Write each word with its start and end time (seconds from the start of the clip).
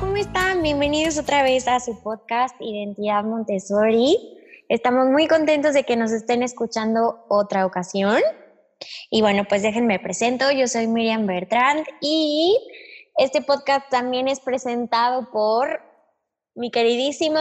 ¿Cómo 0.00 0.16
están? 0.16 0.62
Bienvenidos 0.62 1.18
otra 1.18 1.42
vez 1.42 1.68
a 1.68 1.78
su 1.78 2.02
podcast 2.02 2.56
Identidad 2.60 3.22
Montessori. 3.22 4.16
Estamos 4.68 5.08
muy 5.08 5.28
contentos 5.28 5.74
de 5.74 5.84
que 5.84 5.94
nos 5.94 6.10
estén 6.10 6.42
escuchando 6.42 7.24
otra 7.28 7.64
ocasión. 7.64 8.20
Y 9.10 9.20
bueno, 9.20 9.44
pues 9.48 9.62
déjenme 9.62 10.00
presento. 10.00 10.50
Yo 10.50 10.66
soy 10.66 10.88
Miriam 10.88 11.26
Bertrand 11.26 11.84
y 12.00 12.58
este 13.18 13.42
podcast 13.42 13.88
también 13.88 14.26
es 14.26 14.40
presentado 14.40 15.30
por 15.30 15.80
mi 16.56 16.70
queridísimo. 16.72 17.40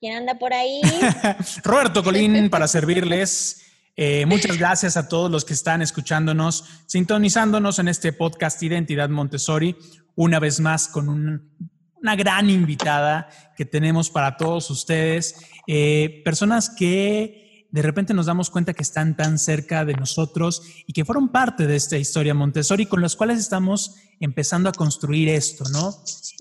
¿Quién 0.00 0.16
anda 0.16 0.38
por 0.38 0.54
ahí? 0.54 0.80
Roberto 1.64 2.02
Colín 2.02 2.48
para 2.48 2.68
servirles. 2.68 3.66
Eh, 3.96 4.24
muchas 4.26 4.56
gracias 4.56 4.96
a 4.96 5.08
todos 5.08 5.30
los 5.30 5.44
que 5.44 5.54
están 5.54 5.82
escuchándonos, 5.82 6.64
sintonizándonos 6.86 7.80
en 7.80 7.88
este 7.88 8.12
podcast 8.12 8.62
Identidad 8.62 9.08
Montessori, 9.08 9.76
una 10.18 10.38
vez 10.40 10.58
más 10.60 10.88
con 10.88 11.08
un- 11.08 11.56
una 12.02 12.16
gran 12.16 12.50
invitada 12.50 13.28
que 13.56 13.64
tenemos 13.64 14.10
para 14.10 14.36
todos 14.36 14.68
ustedes, 14.70 15.36
eh, 15.66 16.22
personas 16.24 16.70
que 16.70 17.66
de 17.70 17.82
repente 17.82 18.14
nos 18.14 18.26
damos 18.26 18.48
cuenta 18.50 18.72
que 18.72 18.82
están 18.82 19.16
tan 19.16 19.38
cerca 19.38 19.84
de 19.84 19.92
nosotros 19.94 20.62
y 20.86 20.92
que 20.92 21.04
fueron 21.04 21.28
parte 21.28 21.66
de 21.66 21.76
esta 21.76 21.98
historia 21.98 22.32
Montessori, 22.34 22.86
con 22.86 23.02
las 23.02 23.14
cuales 23.14 23.38
estamos 23.38 23.94
empezando 24.20 24.68
a 24.68 24.72
construir 24.72 25.28
esto, 25.28 25.64
¿no? 25.70 25.94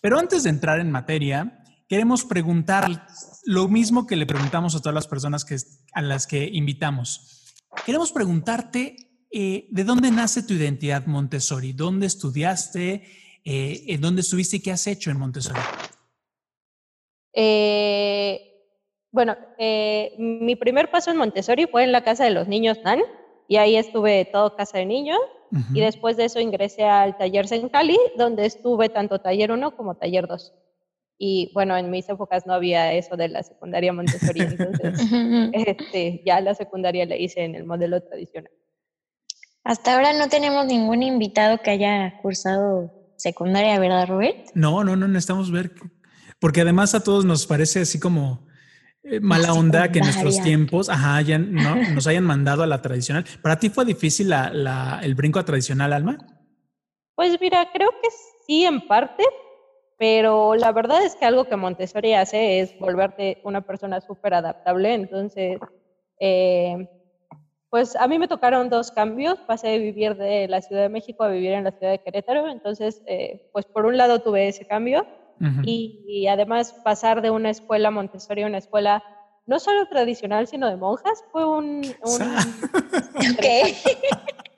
Pero 0.00 0.18
antes 0.18 0.42
de 0.42 0.50
entrar 0.50 0.80
en 0.80 0.90
materia, 0.90 1.62
queremos 1.88 2.24
preguntar 2.24 3.06
lo 3.44 3.68
mismo 3.68 4.06
que 4.06 4.16
le 4.16 4.26
preguntamos 4.26 4.74
a 4.74 4.80
todas 4.80 4.94
las 4.94 5.06
personas 5.06 5.44
que, 5.44 5.56
a 5.92 6.02
las 6.02 6.26
que 6.26 6.48
invitamos. 6.52 7.54
Queremos 7.86 8.12
preguntarte 8.12 9.09
eh, 9.30 9.66
de 9.70 9.84
dónde 9.84 10.10
nace 10.10 10.42
tu 10.42 10.54
identidad 10.54 11.06
Montessori, 11.06 11.72
dónde 11.72 12.06
estudiaste, 12.06 13.02
eh, 13.44 13.84
en 13.86 14.00
dónde 14.00 14.20
estuviste 14.20 14.56
y 14.56 14.60
qué 14.60 14.72
has 14.72 14.86
hecho 14.86 15.10
en 15.10 15.18
Montessori. 15.18 15.60
Eh, 17.32 18.50
bueno, 19.12 19.36
eh, 19.58 20.14
mi 20.18 20.56
primer 20.56 20.90
paso 20.90 21.10
en 21.10 21.16
Montessori 21.16 21.66
fue 21.66 21.84
en 21.84 21.92
la 21.92 22.04
casa 22.04 22.24
de 22.24 22.30
los 22.30 22.48
niños 22.48 22.78
NAN 22.84 23.00
y 23.48 23.56
ahí 23.56 23.76
estuve 23.76 24.24
todo 24.26 24.56
casa 24.56 24.78
de 24.78 24.86
niños 24.86 25.18
Ujú. 25.52 25.76
y 25.76 25.80
después 25.80 26.16
de 26.16 26.26
eso 26.26 26.38
ingresé 26.38 26.84
al 26.84 27.16
taller 27.16 27.48
Sencali 27.48 27.98
donde 28.16 28.46
estuve 28.46 28.88
tanto 28.88 29.20
taller 29.20 29.50
1 29.52 29.76
como 29.76 29.96
taller 29.96 30.26
2. 30.26 30.52
Y 31.18 31.50
bueno, 31.54 31.76
en 31.76 31.90
mis 31.90 32.08
épocas 32.08 32.46
no 32.46 32.54
había 32.54 32.94
eso 32.94 33.16
de 33.16 33.28
la 33.28 33.42
secundaria 33.42 33.92
Montessori, 33.92 34.40
entonces 34.40 35.00
este, 35.52 36.22
ya 36.24 36.40
la 36.40 36.54
secundaria 36.54 37.04
la 37.04 37.16
hice 37.16 37.44
en 37.44 37.54
el 37.54 37.64
modelo 37.64 38.02
tradicional. 38.02 38.52
Hasta 39.64 39.94
ahora 39.94 40.12
no 40.12 40.28
tenemos 40.28 40.66
ningún 40.66 41.02
invitado 41.02 41.58
que 41.58 41.70
haya 41.70 42.18
cursado 42.22 42.92
secundaria, 43.16 43.78
¿verdad, 43.78 44.08
Robert? 44.08 44.48
No, 44.54 44.82
no, 44.84 44.96
no 44.96 45.06
necesitamos 45.06 45.50
ver. 45.50 45.72
Porque 46.40 46.62
además 46.62 46.94
a 46.94 47.02
todos 47.04 47.24
nos 47.26 47.46
parece 47.46 47.80
así 47.80 48.00
como 48.00 48.46
eh, 49.02 49.20
mala 49.20 49.52
onda 49.52 49.92
que 49.92 49.98
en 49.98 50.06
nuestros 50.06 50.40
tiempos 50.42 50.88
ajá, 50.88 51.20
ya 51.20 51.38
no, 51.38 51.76
nos 51.76 52.06
hayan 52.06 52.24
mandado 52.24 52.62
a 52.62 52.66
la 52.66 52.80
tradicional. 52.80 53.24
¿Para 53.42 53.58
ti 53.58 53.68
fue 53.68 53.84
difícil 53.84 54.30
la- 54.30 54.50
la- 54.52 55.00
el 55.02 55.14
brinco 55.14 55.38
a 55.38 55.44
tradicional, 55.44 55.92
Alma? 55.92 56.16
Pues 57.14 57.38
mira, 57.40 57.68
creo 57.72 57.90
que 58.02 58.08
sí 58.46 58.64
en 58.64 58.86
parte, 58.88 59.22
pero 59.98 60.54
la 60.54 60.72
verdad 60.72 61.04
es 61.04 61.14
que 61.16 61.26
algo 61.26 61.44
que 61.44 61.56
Montessori 61.56 62.14
hace 62.14 62.60
es 62.60 62.78
volverte 62.78 63.42
una 63.44 63.60
persona 63.60 64.00
súper 64.00 64.32
adaptable. 64.32 64.94
Entonces, 64.94 65.58
eh, 66.18 66.88
pues 67.70 67.96
a 67.96 68.06
mí 68.08 68.18
me 68.18 68.28
tocaron 68.28 68.68
dos 68.68 68.90
cambios. 68.90 69.38
Pasé 69.40 69.68
de 69.68 69.78
vivir 69.78 70.16
de 70.16 70.48
la 70.48 70.60
Ciudad 70.60 70.82
de 70.82 70.88
México 70.88 71.22
a 71.22 71.28
vivir 71.28 71.52
en 71.52 71.64
la 71.64 71.70
ciudad 71.70 71.92
de 71.92 72.02
Querétaro. 72.02 72.48
Entonces, 72.48 73.02
eh, 73.06 73.48
pues 73.52 73.64
por 73.66 73.86
un 73.86 73.96
lado 73.96 74.20
tuve 74.20 74.48
ese 74.48 74.66
cambio 74.66 75.06
y, 75.62 76.04
y 76.06 76.26
además 76.26 76.74
pasar 76.84 77.22
de 77.22 77.30
una 77.30 77.48
escuela 77.48 77.90
Montessori 77.90 78.42
a 78.42 78.46
una 78.46 78.58
escuela 78.58 79.02
no 79.46 79.58
solo 79.58 79.86
tradicional, 79.88 80.46
sino 80.46 80.68
de 80.68 80.76
monjas, 80.76 81.24
fue 81.32 81.44
un... 81.46 81.82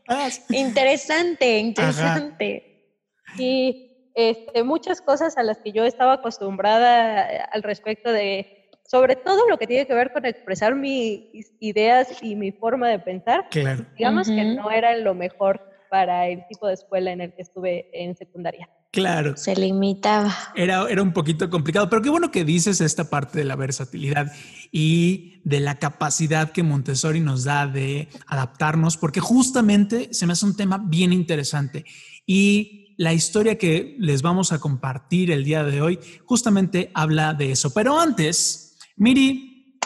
interesante, 0.50 1.58
interesante. 1.58 2.98
Y 3.38 4.10
este, 4.14 4.62
muchas 4.62 5.00
cosas 5.00 5.38
a 5.38 5.42
las 5.42 5.58
que 5.58 5.72
yo 5.72 5.84
estaba 5.84 6.14
acostumbrada 6.14 7.32
eh, 7.32 7.40
al 7.52 7.62
respecto 7.62 8.12
de, 8.12 8.61
sobre 8.84 9.16
todo 9.16 9.48
lo 9.48 9.58
que 9.58 9.66
tiene 9.66 9.86
que 9.86 9.94
ver 9.94 10.12
con 10.12 10.24
expresar 10.26 10.74
mis 10.74 11.52
ideas 11.60 12.22
y 12.22 12.34
mi 12.36 12.52
forma 12.52 12.88
de 12.88 12.98
pensar, 12.98 13.46
Claro. 13.50 13.86
digamos 13.96 14.28
que 14.28 14.44
no 14.44 14.70
era 14.70 14.96
lo 14.96 15.14
mejor 15.14 15.60
para 15.90 16.28
el 16.28 16.46
tipo 16.48 16.66
de 16.66 16.74
escuela 16.74 17.12
en 17.12 17.20
el 17.20 17.34
que 17.34 17.42
estuve 17.42 17.90
en 17.92 18.16
secundaria. 18.16 18.68
Claro. 18.92 19.36
Se 19.38 19.56
limitaba. 19.56 20.34
Era, 20.54 20.86
era 20.90 21.02
un 21.02 21.12
poquito 21.14 21.48
complicado, 21.48 21.88
pero 21.88 22.02
qué 22.02 22.10
bueno 22.10 22.30
que 22.30 22.44
dices 22.44 22.80
esta 22.82 23.08
parte 23.08 23.38
de 23.38 23.44
la 23.44 23.56
versatilidad 23.56 24.30
y 24.70 25.40
de 25.44 25.60
la 25.60 25.78
capacidad 25.78 26.50
que 26.52 26.62
Montessori 26.62 27.20
nos 27.20 27.44
da 27.44 27.66
de 27.66 28.08
adaptarnos, 28.26 28.98
porque 28.98 29.20
justamente 29.20 30.12
se 30.12 30.26
me 30.26 30.34
hace 30.34 30.44
un 30.44 30.56
tema 30.56 30.78
bien 30.82 31.12
interesante. 31.12 31.84
Y 32.26 32.94
la 32.98 33.14
historia 33.14 33.56
que 33.56 33.96
les 33.98 34.20
vamos 34.22 34.52
a 34.52 34.60
compartir 34.60 35.30
el 35.30 35.44
día 35.44 35.64
de 35.64 35.80
hoy 35.80 35.98
justamente 36.26 36.90
habla 36.94 37.32
de 37.34 37.52
eso. 37.52 37.72
Pero 37.72 37.98
antes, 37.98 38.71
Miri, 39.02 39.80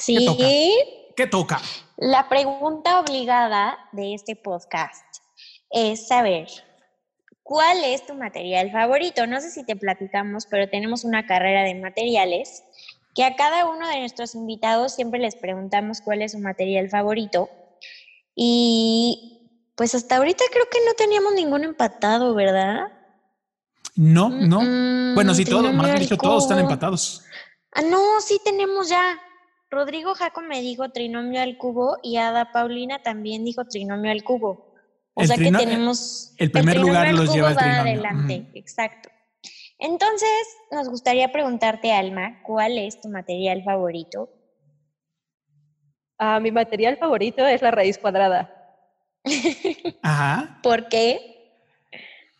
Sí. 0.00 0.26
toca? 0.26 0.44
¿qué 1.16 1.26
toca? 1.28 1.62
La 1.96 2.28
pregunta 2.28 2.98
obligada 2.98 3.78
de 3.92 4.14
este 4.14 4.34
podcast 4.34 5.04
es 5.70 6.08
saber 6.08 6.48
cuál 7.44 7.84
es 7.84 8.04
tu 8.04 8.14
material 8.14 8.72
favorito. 8.72 9.28
No 9.28 9.40
sé 9.40 9.52
si 9.52 9.64
te 9.64 9.76
platicamos, 9.76 10.46
pero 10.46 10.68
tenemos 10.68 11.04
una 11.04 11.24
carrera 11.24 11.62
de 11.62 11.76
materiales 11.76 12.64
que 13.14 13.22
a 13.22 13.36
cada 13.36 13.70
uno 13.70 13.86
de 13.88 14.00
nuestros 14.00 14.34
invitados 14.34 14.96
siempre 14.96 15.20
les 15.20 15.36
preguntamos 15.36 16.00
cuál 16.00 16.20
es 16.20 16.32
su 16.32 16.40
material 16.40 16.90
favorito. 16.90 17.48
Y 18.34 19.50
pues 19.76 19.94
hasta 19.94 20.16
ahorita 20.16 20.42
creo 20.50 20.64
que 20.68 20.84
no 20.84 20.94
teníamos 20.94 21.32
ningún 21.34 21.62
empatado, 21.62 22.34
¿verdad? 22.34 22.88
No, 23.94 24.30
no. 24.30 24.62
Mm, 24.62 25.14
bueno, 25.14 25.32
sí, 25.32 25.44
todos, 25.44 25.72
más 25.72 25.86
bien 25.86 26.00
dicho, 26.00 26.16
todos 26.16 26.42
están 26.42 26.58
empatados. 26.58 27.22
Ah, 27.76 27.82
no, 27.82 28.20
sí 28.22 28.40
tenemos 28.42 28.88
ya. 28.88 29.20
Rodrigo 29.70 30.14
Jaco 30.14 30.40
me 30.40 30.62
dijo 30.62 30.88
trinomio 30.90 31.42
al 31.42 31.58
cubo 31.58 31.98
y 32.02 32.16
Ada 32.16 32.50
Paulina 32.52 33.02
también 33.02 33.44
dijo 33.44 33.66
trinomio 33.66 34.10
al 34.10 34.24
cubo. 34.24 34.74
O 35.12 35.20
El 35.22 35.28
sea 35.28 35.36
que 35.36 35.50
tenemos. 35.52 36.34
el 36.38 36.50
primer 36.50 36.78
lugar 36.78 37.12
los 37.12 37.26
cubo 37.26 37.34
lleva 37.34 37.50
el 37.50 37.56
trinomio, 37.56 37.80
adelante, 37.82 38.50
exacto. 38.54 39.10
Entonces, 39.78 40.30
nos 40.70 40.88
gustaría 40.88 41.30
preguntarte, 41.32 41.92
Alma, 41.92 42.42
¿cuál 42.44 42.78
es 42.78 42.98
tu 42.98 43.08
material 43.10 43.62
favorito? 43.62 44.30
Ah, 46.18 46.40
mi 46.40 46.50
material 46.50 46.96
favorito 46.96 47.46
es 47.46 47.60
la 47.60 47.70
raíz 47.70 47.98
cuadrada, 47.98 48.52
Ajá. 50.02 50.60
¿Por 50.62 50.88
qué? 50.88 51.32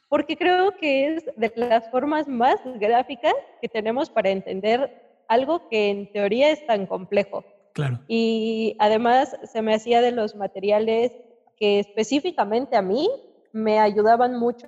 porque 0.09 0.37
creo 0.37 0.71
que 0.77 1.17
es 1.17 1.25
de 1.37 1.53
las 1.57 1.91
formas 1.91 2.29
más 2.29 2.57
gráficas 2.79 3.35
que 3.61 3.69
tenemos 3.69 4.09
para 4.09 4.31
entender 4.31 5.06
algo 5.29 5.69
que 5.69 5.91
en 5.91 6.13
teoría 6.13 6.51
es 6.51 6.67
tan 6.67 6.87
complejo. 6.87 7.45
Claro. 7.73 8.01
Y 8.09 8.77
además 8.79 9.37
se 9.51 9.63
me 9.63 9.75
hacía 9.75 10.01
de 10.01 10.13
los 10.13 10.35
materiales 10.35 11.13
que 11.59 11.79
específicamente 11.79 12.77
a 12.77 12.83
mí 12.83 13.09
me 13.53 13.79
ayudaban 13.79 14.39
mucho 14.39 14.67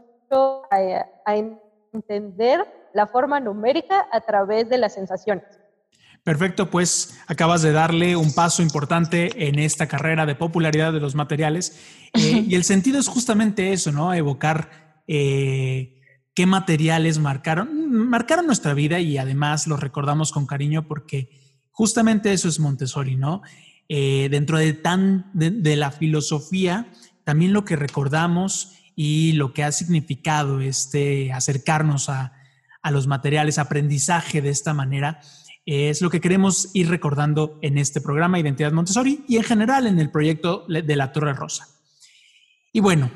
a, 0.70 1.06
a 1.24 1.36
entender 1.92 2.66
la 2.92 3.06
forma 3.06 3.40
numérica 3.40 4.06
a 4.12 4.20
través 4.20 4.68
de 4.68 4.78
las 4.78 4.94
sensaciones. 4.94 5.44
Perfecto, 6.24 6.68
pues 6.68 7.18
acabas 7.26 7.62
de 7.62 7.72
darle 7.72 8.16
un 8.16 8.34
paso 8.34 8.62
importante 8.62 9.48
en 9.48 9.58
esta 9.58 9.86
carrera 9.86 10.26
de 10.26 10.34
popularidad 10.34 10.92
de 10.92 11.00
los 11.00 11.14
materiales. 11.14 11.94
Eh, 12.14 12.46
y 12.48 12.54
el 12.54 12.64
sentido 12.64 12.98
es 12.98 13.06
justamente 13.06 13.74
eso, 13.74 13.92
¿no? 13.92 14.14
Evocar 14.14 15.02
eh, 15.06 15.97
qué 16.38 16.46
materiales 16.46 17.18
marcaron, 17.18 18.08
marcaron 18.08 18.46
nuestra 18.46 18.72
vida 18.72 19.00
y 19.00 19.18
además 19.18 19.66
los 19.66 19.80
recordamos 19.80 20.30
con 20.30 20.46
cariño 20.46 20.86
porque 20.86 21.30
justamente 21.72 22.32
eso 22.32 22.48
es 22.48 22.60
Montessori, 22.60 23.16
¿no? 23.16 23.42
Eh, 23.88 24.28
dentro 24.30 24.56
de, 24.56 24.72
tan, 24.72 25.32
de, 25.34 25.74
la 25.74 25.90
filosofía, 25.90 26.92
también 27.24 27.52
lo 27.52 27.64
que 27.64 27.74
recordamos 27.74 28.74
y 28.94 29.32
lo 29.32 29.52
que 29.52 29.64
ha 29.64 29.72
significado 29.72 30.60
este 30.60 31.32
acercarnos 31.32 32.08
a, 32.08 32.34
a 32.82 32.90
los 32.92 33.08
materiales, 33.08 33.58
aprendizaje 33.58 34.40
de 34.40 34.50
esta 34.50 34.72
manera, 34.72 35.20
es 35.66 36.00
lo 36.02 36.08
que 36.08 36.20
queremos 36.20 36.70
ir 36.72 36.88
recordando 36.88 37.58
en 37.62 37.78
este 37.78 38.00
programa 38.00 38.38
Identidad 38.38 38.70
Montessori 38.70 39.24
y 39.26 39.38
en 39.38 39.42
general 39.42 39.88
en 39.88 39.98
el 39.98 40.12
proyecto 40.12 40.66
de 40.68 40.94
la 40.94 41.10
Torre 41.10 41.32
Rosa. 41.32 41.66
Y 42.72 42.78
bueno, 42.78 43.10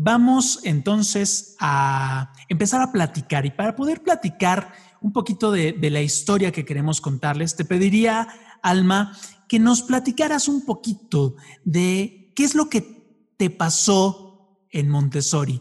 vamos 0.00 0.60
entonces 0.62 1.56
a 1.58 2.32
empezar 2.48 2.80
a 2.80 2.92
platicar 2.92 3.44
y 3.44 3.50
para 3.50 3.74
poder 3.74 4.00
platicar 4.00 4.72
un 5.00 5.12
poquito 5.12 5.50
de, 5.50 5.76
la 5.90 6.00
historia 6.00 6.52
que 6.52 6.64
queremos 6.64 7.00
contarles, 7.00 7.56
te 7.56 7.64
pediría, 7.64 8.28
Alma, 8.62 9.18
que 9.48 9.58
nos 9.58 9.82
platicaras 9.82 10.46
un 10.46 10.64
poquito 10.64 11.34
de 11.64 12.32
qué 12.36 12.44
es 12.44 12.54
lo 12.54 12.68
que 12.68 13.32
te 13.36 13.50
pasó 13.50 14.60
en 14.70 14.88
Montessori. 14.88 15.60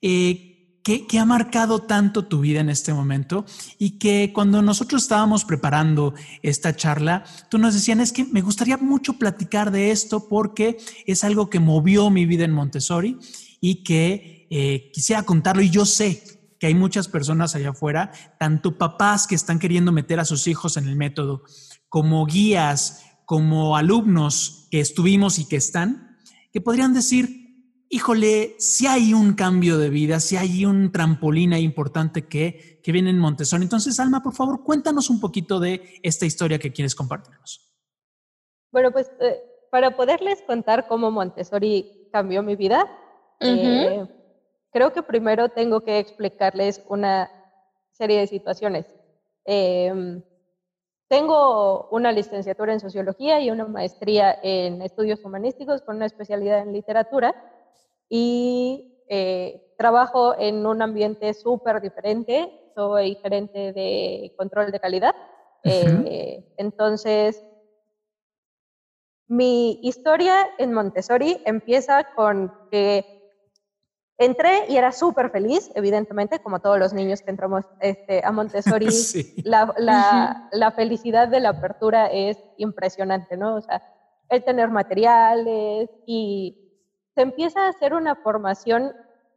Eh, 0.00 0.80
¿Qué, 0.82 1.06
¿Qué, 1.06 1.18
ha 1.18 1.24
marcado 1.24 1.82
tanto 1.82 2.26
tu 2.26 2.40
vida 2.40 2.60
en 2.60 2.68
este 2.68 2.92
momento? 2.92 3.46
Y 3.78 3.98
que 3.98 4.32
cuando 4.34 4.60
nosotros 4.60 5.02
estábamos 5.02 5.44
preparando 5.46 6.12
esta 6.42 6.76
charla, 6.76 7.24
tú 7.50 7.56
nos 7.56 7.72
decían, 7.72 8.00
es 8.00 8.12
que 8.12 8.24
me 8.26 8.42
gustaría 8.42 8.76
mucho 8.76 9.14
platicar 9.14 9.70
de 9.70 9.90
esto 9.90 10.28
porque 10.28 10.76
es 11.06 11.24
algo 11.24 11.48
que 11.48 11.58
movió 11.58 12.10
mi 12.10 12.26
vida 12.26 12.44
en 12.44 12.52
Montessori 12.52 13.18
y 13.66 13.82
que 13.82 14.46
eh, 14.50 14.90
quisiera 14.92 15.22
contarlo. 15.22 15.62
Y 15.62 15.70
yo 15.70 15.86
sé 15.86 16.22
que 16.60 16.66
hay 16.66 16.74
muchas 16.74 17.08
personas 17.08 17.54
allá 17.54 17.70
afuera, 17.70 18.12
tanto 18.38 18.76
papás 18.76 19.26
que 19.26 19.34
están 19.34 19.58
queriendo 19.58 19.90
meter 19.90 20.20
a 20.20 20.26
sus 20.26 20.46
hijos 20.48 20.76
en 20.76 20.86
el 20.86 20.96
método, 20.96 21.44
como 21.88 22.26
guías, 22.26 23.06
como 23.24 23.74
alumnos 23.74 24.68
que 24.70 24.80
estuvimos 24.80 25.38
y 25.38 25.48
que 25.48 25.56
están, 25.56 26.18
que 26.52 26.60
podrían 26.60 26.92
decir, 26.92 27.86
híjole, 27.88 28.54
si 28.58 28.86
hay 28.86 29.14
un 29.14 29.32
cambio 29.32 29.78
de 29.78 29.88
vida, 29.88 30.20
si 30.20 30.36
hay 30.36 30.66
un 30.66 30.92
trampolín 30.92 31.54
ahí 31.54 31.62
importante 31.62 32.28
que, 32.28 32.82
que 32.84 32.92
viene 32.92 33.08
en 33.08 33.18
Montessori. 33.18 33.62
Entonces, 33.62 33.98
Alma, 33.98 34.22
por 34.22 34.34
favor, 34.34 34.62
cuéntanos 34.62 35.08
un 35.08 35.20
poquito 35.20 35.58
de 35.58 36.00
esta 36.02 36.26
historia 36.26 36.58
que 36.58 36.70
quieres 36.70 36.94
compartirnos. 36.94 37.72
Bueno, 38.70 38.92
pues 38.92 39.10
eh, 39.22 39.38
para 39.70 39.96
poderles 39.96 40.42
contar 40.46 40.86
cómo 40.86 41.10
Montessori 41.10 42.10
cambió 42.12 42.42
mi 42.42 42.56
vida, 42.56 42.86
uh 43.44 43.56
-huh. 43.56 44.04
eh, 44.04 44.08
creo 44.70 44.92
que 44.92 45.02
primero 45.02 45.48
tengo 45.48 45.80
que 45.80 45.98
explicarles 45.98 46.82
una 46.88 47.30
serie 47.92 48.18
de 48.18 48.26
situaciones. 48.26 48.86
Eh, 49.44 50.22
tengo 51.08 51.88
una 51.90 52.12
licenciatura 52.12 52.72
en 52.72 52.80
sociología 52.80 53.40
y 53.40 53.50
una 53.50 53.66
maestría 53.66 54.36
en 54.42 54.82
estudios 54.82 55.24
humanísticos 55.24 55.82
con 55.82 55.96
una 55.96 56.06
especialidad 56.06 56.60
en 56.60 56.72
literatura 56.72 57.34
y 58.08 59.04
eh, 59.08 59.74
trabajo 59.76 60.34
en 60.38 60.66
un 60.66 60.82
ambiente 60.82 61.32
súper 61.34 61.80
diferente. 61.80 62.50
Soy 62.74 63.14
gerente 63.16 63.72
de 63.72 64.34
control 64.36 64.72
de 64.72 64.80
calidad. 64.80 65.14
Uh 65.64 65.68
-huh. 65.68 66.04
eh, 66.06 66.54
entonces, 66.56 67.44
mi 69.28 69.78
historia 69.82 70.48
en 70.58 70.72
Montessori 70.72 71.40
empieza 71.44 72.04
con 72.14 72.52
que 72.70 73.13
entré 74.18 74.66
y 74.68 74.76
era 74.76 74.92
súper 74.92 75.30
feliz, 75.30 75.70
evidentemente, 75.74 76.38
como 76.40 76.60
todos 76.60 76.78
los 76.78 76.92
niños 76.92 77.22
que 77.22 77.30
entramos 77.30 77.64
este, 77.80 78.22
a 78.24 78.30
Montessori. 78.32 78.90
sí. 78.90 79.34
la, 79.44 79.74
la, 79.76 80.48
la 80.52 80.70
felicidad 80.72 81.28
de 81.28 81.40
la 81.40 81.50
apertura 81.50 82.06
es 82.06 82.38
impresionante, 82.56 83.36
¿no? 83.36 83.56
O 83.56 83.60
sea, 83.60 83.82
el 84.28 84.44
tener 84.44 84.70
materiales 84.70 85.90
y 86.06 86.64
se 87.14 87.22
empieza 87.22 87.66
a 87.66 87.68
hacer 87.68 87.94
una 87.94 88.16
formación 88.16 88.92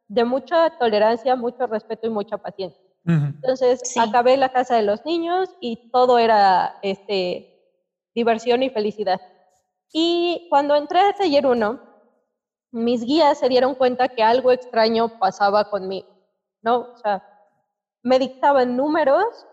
de 0.08 0.24
mucha 0.24 0.70
tolerancia, 0.78 1.36
mucho 1.36 1.68
respeto 1.68 2.08
y 2.08 2.10
mucha 2.10 2.38
paciencia. 2.38 2.82
Uh 3.06 3.12
-huh. 3.12 3.36
Entonces, 3.36 3.82
sí. 3.84 4.00
acabé 4.00 4.38
la 4.38 4.50
casa 4.50 4.76
de 4.76 4.84
los 4.84 5.06
niños 5.06 5.50
y 5.60 5.90
todo 5.92 6.18
era 6.18 6.78
este, 6.82 7.58
diversión 8.16 8.64
y 8.64 8.70
felicidad. 8.70 9.22
Y 9.92 10.48
cuando 10.50 10.76
entré 10.76 11.00
al 11.00 11.16
taller 11.16 11.46
1, 11.46 11.87
mis 12.72 13.04
guías 13.04 13.40
se 13.40 13.50
dieron 13.50 13.76
cuenta 13.76 14.10
que 14.10 14.24
algo 14.24 14.52
extraño 14.52 15.20
pasaba 15.20 15.70
conmigo, 15.70 16.08
¿no? 16.62 16.80
O 16.94 16.98
sea, 16.98 17.24
me 18.04 18.20
dictaban 18.20 18.76
números 18.76 19.46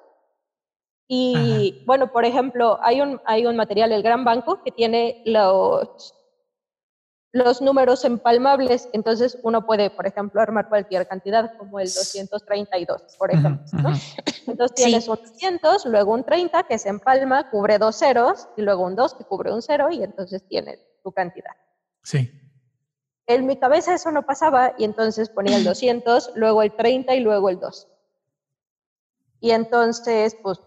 y, 1.06 1.74
Ajá. 1.74 1.84
bueno, 1.86 2.12
por 2.12 2.24
ejemplo, 2.24 2.78
hay 2.82 3.00
un, 3.00 3.20
hay 3.24 3.46
un 3.46 3.56
material, 3.56 3.92
el 3.92 4.02
Gran 4.02 4.24
Banco, 4.24 4.62
que 4.62 4.72
tiene 4.72 5.22
los, 5.26 6.14
los 7.32 7.60
números 7.60 8.04
empalmables, 8.04 8.88
entonces 8.92 9.38
uno 9.42 9.66
puede, 9.66 9.90
por 9.90 10.06
ejemplo, 10.06 10.40
armar 10.40 10.68
cualquier 10.68 11.06
cantidad, 11.06 11.56
como 11.58 11.78
el 11.78 11.86
232, 11.86 13.16
por 13.18 13.32
ejemplo. 13.32 13.64
¿no? 13.82 13.92
Entonces 14.46 14.74
tienes 14.74 15.04
sí. 15.04 15.10
un 15.10 15.16
200, 15.16 15.86
luego 15.86 16.12
un 16.12 16.24
30 16.24 16.62
que 16.62 16.78
se 16.78 16.88
empalma, 16.88 17.50
cubre 17.50 17.78
dos 17.78 17.98
ceros, 17.98 18.48
y 18.56 18.62
luego 18.62 18.84
un 18.84 18.96
2 18.96 19.14
que 19.14 19.24
cubre 19.24 19.52
un 19.52 19.62
cero, 19.62 19.88
y 19.90 20.02
entonces 20.02 20.46
tienes 20.48 20.78
tu 21.02 21.12
cantidad. 21.12 21.52
Sí. 22.02 22.43
En 23.26 23.46
mi 23.46 23.56
cabeza 23.56 23.94
eso 23.94 24.10
no 24.10 24.24
pasaba, 24.24 24.74
y 24.76 24.84
entonces 24.84 25.30
ponía 25.30 25.56
el 25.56 25.64
200, 25.64 26.32
luego 26.34 26.62
el 26.62 26.72
30 26.72 27.14
y 27.14 27.20
luego 27.20 27.48
el 27.48 27.58
2. 27.58 27.88
Y 29.40 29.50
entonces, 29.52 30.36
pues, 30.42 30.60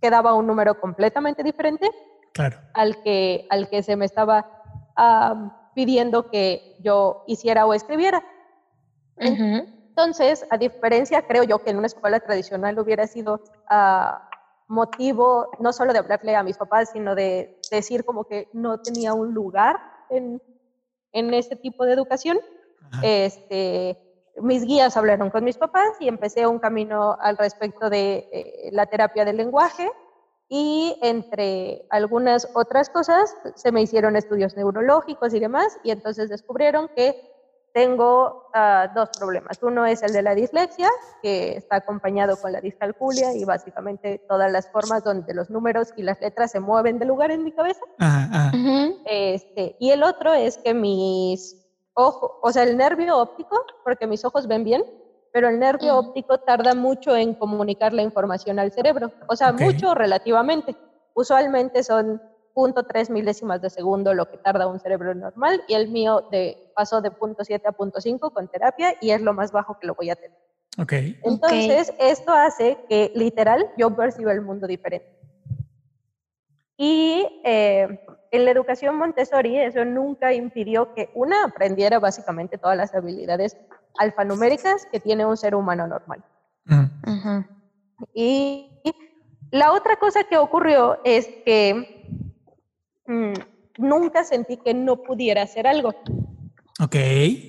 quedaba 0.00 0.34
un 0.34 0.46
número 0.46 0.80
completamente 0.80 1.42
diferente 1.42 1.88
claro. 2.32 2.58
al, 2.74 3.02
que, 3.02 3.46
al 3.50 3.68
que 3.68 3.82
se 3.82 3.94
me 3.96 4.04
estaba 4.04 4.62
Uh, 4.96 5.50
pidiendo 5.74 6.28
que 6.28 6.76
yo 6.80 7.24
hiciera 7.26 7.64
o 7.64 7.72
escribiera. 7.72 8.22
Uh 9.16 9.24
-huh. 9.24 9.88
Entonces, 9.88 10.46
a 10.50 10.58
diferencia, 10.58 11.26
creo 11.26 11.44
yo 11.44 11.62
que 11.62 11.70
en 11.70 11.78
una 11.78 11.86
escuela 11.86 12.20
tradicional 12.20 12.78
hubiera 12.78 13.06
sido 13.06 13.40
uh, 13.70 14.18
motivo 14.68 15.50
no 15.60 15.72
solo 15.72 15.92
de 15.94 15.98
hablarle 15.98 16.36
a 16.36 16.42
mis 16.42 16.58
papás, 16.58 16.90
sino 16.92 17.14
de 17.14 17.58
decir 17.70 18.04
como 18.04 18.24
que 18.24 18.48
no 18.52 18.80
tenía 18.82 19.14
un 19.14 19.32
lugar 19.32 19.80
en, 20.10 20.42
en 21.12 21.32
este 21.34 21.56
tipo 21.56 21.84
de 21.84 21.92
educación. 21.92 22.38
Este, 23.02 23.98
mis 24.36 24.64
guías 24.64 24.96
hablaron 24.96 25.30
con 25.30 25.44
mis 25.44 25.56
papás 25.56 25.90
y 26.00 26.08
empecé 26.08 26.46
un 26.46 26.58
camino 26.58 27.16
al 27.20 27.36
respecto 27.38 27.88
de 27.88 28.28
eh, 28.32 28.70
la 28.72 28.86
terapia 28.86 29.24
del 29.24 29.36
lenguaje 29.36 29.90
y 30.48 30.98
entre 31.00 31.86
algunas 31.88 32.48
otras 32.54 32.90
cosas 32.90 33.34
se 33.54 33.72
me 33.72 33.80
hicieron 33.80 34.16
estudios 34.16 34.56
neurológicos 34.56 35.32
y 35.32 35.40
demás 35.40 35.78
y 35.82 35.90
entonces 35.90 36.28
descubrieron 36.28 36.88
que 36.94 37.31
tengo 37.72 38.50
ah, 38.54 38.90
dos 38.94 39.08
problemas. 39.18 39.58
Uno 39.62 39.86
es 39.86 40.02
el 40.02 40.12
de 40.12 40.22
la 40.22 40.34
dislexia, 40.34 40.88
que 41.22 41.56
está 41.56 41.76
acompañado 41.76 42.36
con 42.36 42.52
la 42.52 42.60
discalculia 42.60 43.34
y 43.34 43.44
básicamente 43.44 44.20
todas 44.28 44.50
las 44.52 44.68
formas 44.70 45.02
donde 45.04 45.34
los 45.34 45.50
números 45.50 45.92
y 45.96 46.02
las 46.02 46.20
letras 46.20 46.50
se 46.50 46.60
mueven 46.60 46.98
de 46.98 47.06
lugar 47.06 47.30
en 47.30 47.44
mi 47.44 47.52
cabeza. 47.52 47.80
Este, 49.06 49.76
y 49.78 49.90
el 49.90 50.02
otro 50.02 50.34
es 50.34 50.58
que 50.58 50.74
mis 50.74 51.56
ojos, 51.94 52.30
o 52.42 52.52
sea, 52.52 52.64
el 52.64 52.76
nervio 52.76 53.18
óptico, 53.18 53.64
porque 53.84 54.06
mis 54.06 54.24
ojos 54.24 54.46
ven 54.46 54.64
bien, 54.64 54.84
pero 55.32 55.48
el 55.48 55.58
nervio 55.58 55.96
óptico 55.96 56.38
tarda 56.38 56.74
mucho 56.74 57.16
en 57.16 57.34
comunicar 57.34 57.94
la 57.94 58.02
información 58.02 58.58
al 58.58 58.70
cerebro, 58.70 59.12
o 59.28 59.36
sea, 59.36 59.52
mucho 59.52 59.94
relativamente. 59.94 60.76
Usualmente 61.14 61.82
son 61.82 62.20
0.3 62.54 63.10
milésimas 63.10 63.60
de 63.60 63.70
segundo 63.70 64.14
lo 64.14 64.30
que 64.30 64.38
tarda 64.38 64.66
un 64.66 64.80
cerebro 64.80 65.14
normal 65.14 65.62
y 65.68 65.74
el 65.74 65.88
mío 65.88 66.28
de, 66.30 66.70
pasó 66.74 67.00
de 67.00 67.10
0.7 67.10 67.62
a 67.64 67.72
0.5 67.72 68.32
con 68.32 68.48
terapia 68.48 68.94
y 69.00 69.10
es 69.10 69.20
lo 69.20 69.34
más 69.34 69.52
bajo 69.52 69.78
que 69.78 69.86
lo 69.86 69.94
voy 69.94 70.10
a 70.10 70.16
tener. 70.16 70.38
Okay. 70.78 71.18
Entonces, 71.22 71.92
esto 71.98 72.32
hace 72.32 72.78
que 72.88 73.12
literal 73.14 73.70
yo 73.76 73.94
perciba 73.94 74.32
el 74.32 74.40
mundo 74.40 74.66
diferente. 74.66 75.18
Y 76.78 77.40
eh, 77.44 78.00
en 78.30 78.44
la 78.44 78.50
educación 78.50 78.96
Montessori 78.96 79.58
eso 79.58 79.84
nunca 79.84 80.32
impidió 80.32 80.94
que 80.94 81.10
una 81.14 81.44
aprendiera 81.44 81.98
básicamente 81.98 82.56
todas 82.58 82.76
las 82.76 82.94
habilidades 82.94 83.56
alfanuméricas 83.98 84.86
que 84.90 84.98
tiene 84.98 85.26
un 85.26 85.36
ser 85.36 85.54
humano 85.54 85.86
normal. 85.86 86.24
Y 88.14 88.80
la 89.50 89.72
otra 89.72 89.96
cosa 89.96 90.24
que 90.24 90.38
ocurrió 90.38 90.98
es 91.04 91.26
que 91.44 92.21
mm, 93.06 93.32
nunca 93.78 94.24
sentí 94.24 94.56
que 94.56 94.74
no 94.74 95.02
pudiera 95.02 95.42
hacer 95.42 95.66
algo. 95.66 95.90
Ok. 96.80 96.92
Que 96.92 97.48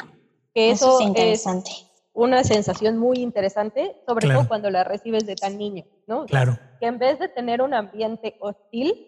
eso, 0.56 1.00
es 1.00 1.06
interesante. 1.08 1.72
una 2.14 2.44
sensación 2.44 2.98
muy 2.98 3.18
interesante, 3.18 4.02
sobre 4.06 4.28
todo 4.28 4.48
cuando 4.48 4.70
la 4.70 4.84
recibes 4.84 5.26
de 5.26 5.36
tan 5.36 5.58
niño, 5.58 5.86
¿no? 6.08 6.26
Claro. 6.26 6.58
Que 6.80 6.88
en 6.88 7.00
vez 7.00 7.20
de 7.20 7.28
tener 7.28 7.62
un 7.62 7.74
ambiente 7.74 8.38
hostil, 8.40 9.08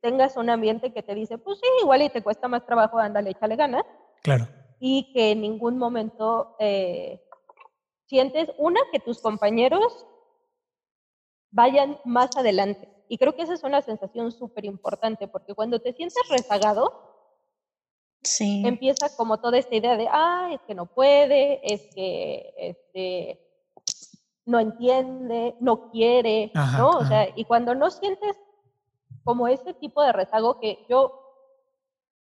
tengas 0.00 0.36
un 0.36 0.50
ambiente 0.50 0.92
que 0.92 1.02
te 1.02 1.14
dice, 1.14 1.38
pues 1.38 1.58
sí, 1.58 1.68
igual 1.82 2.02
y 2.02 2.08
te 2.08 2.22
cuesta 2.22 2.48
más 2.48 2.64
trabajo, 2.64 2.98
ándale, 2.98 3.30
échale 3.30 3.56
ganas. 3.56 3.84
Claro 4.22 4.48
y 4.78 5.12
que 5.12 5.32
en 5.32 5.40
ningún 5.40 5.78
momento 5.78 6.56
eh, 6.58 7.22
sientes, 8.06 8.50
una, 8.58 8.80
que 8.92 9.00
tus 9.00 9.20
compañeros 9.20 10.06
vayan 11.50 11.98
más 12.04 12.36
adelante. 12.36 12.88
Y 13.08 13.18
creo 13.18 13.34
que 13.34 13.42
esa 13.42 13.54
es 13.54 13.62
una 13.62 13.82
sensación 13.82 14.32
súper 14.32 14.64
importante, 14.64 15.28
porque 15.28 15.54
cuando 15.54 15.80
te 15.80 15.92
sientes 15.92 16.28
rezagado, 16.28 16.92
sí. 18.22 18.62
empieza 18.66 19.14
como 19.16 19.38
toda 19.40 19.58
esta 19.58 19.74
idea 19.74 19.96
de, 19.96 20.08
ah, 20.10 20.50
es 20.52 20.60
que 20.62 20.74
no 20.74 20.86
puede, 20.86 21.60
es 21.62 21.82
que 21.94 22.54
este, 22.56 23.40
no 24.44 24.60
entiende, 24.60 25.54
no 25.60 25.90
quiere, 25.90 26.52
¿no? 26.78 26.90
O 26.90 27.04
sea, 27.04 27.28
y 27.34 27.44
cuando 27.44 27.74
no 27.74 27.90
sientes 27.90 28.36
como 29.24 29.48
ese 29.48 29.74
tipo 29.74 30.02
de 30.02 30.12
rezago 30.12 30.60
que 30.60 30.86
yo 30.88 31.22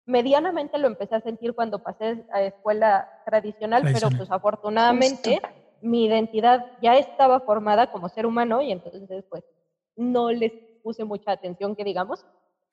medianamente 0.05 0.77
lo 0.77 0.87
empecé 0.87 1.15
a 1.15 1.21
sentir 1.21 1.53
cuando 1.53 1.83
pasé 1.83 2.25
a 2.31 2.41
escuela 2.41 3.09
tradicional, 3.25 3.83
pero 3.83 4.09
pues 4.15 4.29
afortunadamente 4.31 5.41
mi 5.81 6.05
identidad 6.05 6.65
ya 6.81 6.97
estaba 6.97 7.39
formada 7.41 7.91
como 7.91 8.09
ser 8.09 8.25
humano 8.25 8.61
y 8.61 8.71
entonces 8.71 9.23
pues 9.29 9.43
no 9.95 10.31
les 10.31 10.51
puse 10.85 11.03
mucha 11.03 11.31
atención 11.31 11.75
que 11.75 11.83
digamos. 11.83 12.23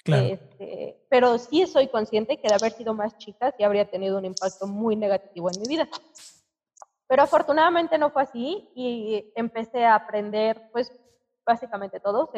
Este, 0.05 1.07
pero 1.09 1.39
sí 1.39 1.67
soy 1.67 1.89
consciente 1.89 2.37
que 2.37 2.49
de 2.49 2.55
haber 2.55 2.73
sido 2.73 2.93
más 2.93 3.17
chica 3.19 3.55
sí 3.57 3.63
habría 3.63 3.89
tenido 3.89 4.19
un 4.19 4.25
impacto 4.25 4.67
muy 4.67 4.97
negativo 4.97 5.49
en 5.51 5.61
mi 5.63 5.67
vida. 5.67 5.89
Pero 7.07 7.23
afortunadamente 7.23 7.97
no 7.97 8.11
fue 8.11 8.23
así 8.23 8.69
y 8.75 9.33
empecé 9.35 9.85
a 9.87 9.95
aprender 9.95 10.69
pues 10.73 10.93
básicamente 11.47 12.01
todo, 12.01 12.31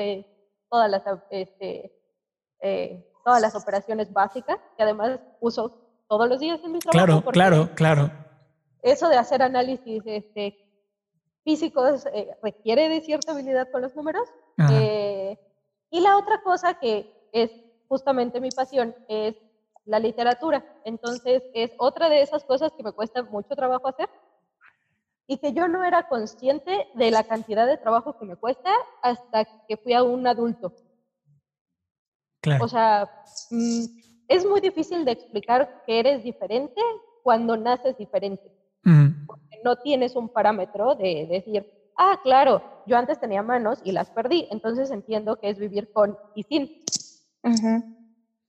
todas 0.71 0.91
las 0.91 1.03
este, 1.31 1.93
eh, 2.61 3.11
todas 3.25 3.41
las 3.41 3.57
operaciones 3.57 4.13
básicas, 4.13 4.59
que 4.77 4.83
además 4.83 5.19
uso 5.41 5.81
todos 6.07 6.29
los 6.29 6.39
días 6.39 6.61
en 6.63 6.73
mi 6.73 6.79
trabajo. 6.79 7.23
Claro, 7.31 7.67
claro, 7.75 7.75
claro. 7.75 8.11
Eso 8.83 9.09
de 9.09 9.17
hacer 9.17 9.43
análisis 9.43 10.03
este, 10.05 10.57
físicos 11.43 12.07
eh, 12.13 12.37
requiere 12.43 12.89
de 12.89 13.01
cierta 13.01 13.33
habilidad 13.33 13.71
con 13.73 13.83
los 13.83 13.97
números. 13.97 14.29
Eh, 14.71 15.39
y 15.95 16.01
la 16.01 16.19
otra 16.19 16.43
cosa 16.43 16.75
que 16.75 17.29
es 17.31 17.53
justamente 17.87 18.41
mi 18.41 18.51
pasión 18.51 18.97
es 19.07 19.37
la 19.85 20.01
literatura. 20.01 20.65
Entonces 20.85 21.41
es 21.55 21.71
otra 21.79 22.09
de 22.09 22.21
esas 22.21 22.43
cosas 22.43 22.73
que 22.73 22.83
me 22.83 22.91
cuesta 22.91 23.23
mucho 23.23 23.55
trabajo 23.55 23.87
hacer 23.87 24.09
y 25.29 25.39
que 25.39 25.53
yo 25.53 25.69
no 25.69 25.85
era 25.85 26.09
consciente 26.09 26.89
de 26.95 27.13
la 27.13 27.23
cantidad 27.23 27.65
de 27.65 27.77
trabajo 27.77 28.19
que 28.19 28.25
me 28.25 28.35
cuesta 28.35 28.73
hasta 29.03 29.45
que 29.69 29.77
fui 29.77 29.93
a 29.93 30.03
un 30.03 30.27
adulto. 30.27 30.75
O 32.61 32.67
sea, 32.67 33.09
mm, 33.51 33.85
es 34.27 34.45
muy 34.45 34.61
difícil 34.61 35.05
de 35.05 35.13
explicar 35.13 35.85
que 35.87 36.01
eres 36.01 36.25
diferente 36.25 36.81
cuando 37.23 37.57
naces 37.57 37.97
diferente. 37.97 38.51
Porque 39.29 39.61
no 39.63 39.77
tienes 39.77 40.17
un 40.17 40.29
parámetro 40.29 40.97
de 40.97 41.29
decir, 41.31 41.84
ah, 41.97 42.21
claro, 42.23 42.63
yo 42.87 42.97
antes 42.97 43.19
tenía 43.21 43.43
manos 43.43 43.81
y 43.85 43.93
las 43.93 44.11
perdí, 44.11 44.49
entonces 44.51 44.91
entiendo 44.91 45.37
que 45.37 45.49
es 45.49 45.59
vivir 45.59 45.93
con 45.93 46.19
y 46.35 46.43
sin. 46.43 46.83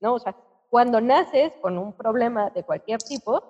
¿No? 0.00 0.14
O 0.14 0.18
sea, 0.18 0.36
cuando 0.70 1.00
naces 1.00 1.52
con 1.60 1.78
un 1.78 1.92
problema 1.92 2.50
de 2.50 2.62
cualquier 2.62 2.98
tipo, 2.98 3.42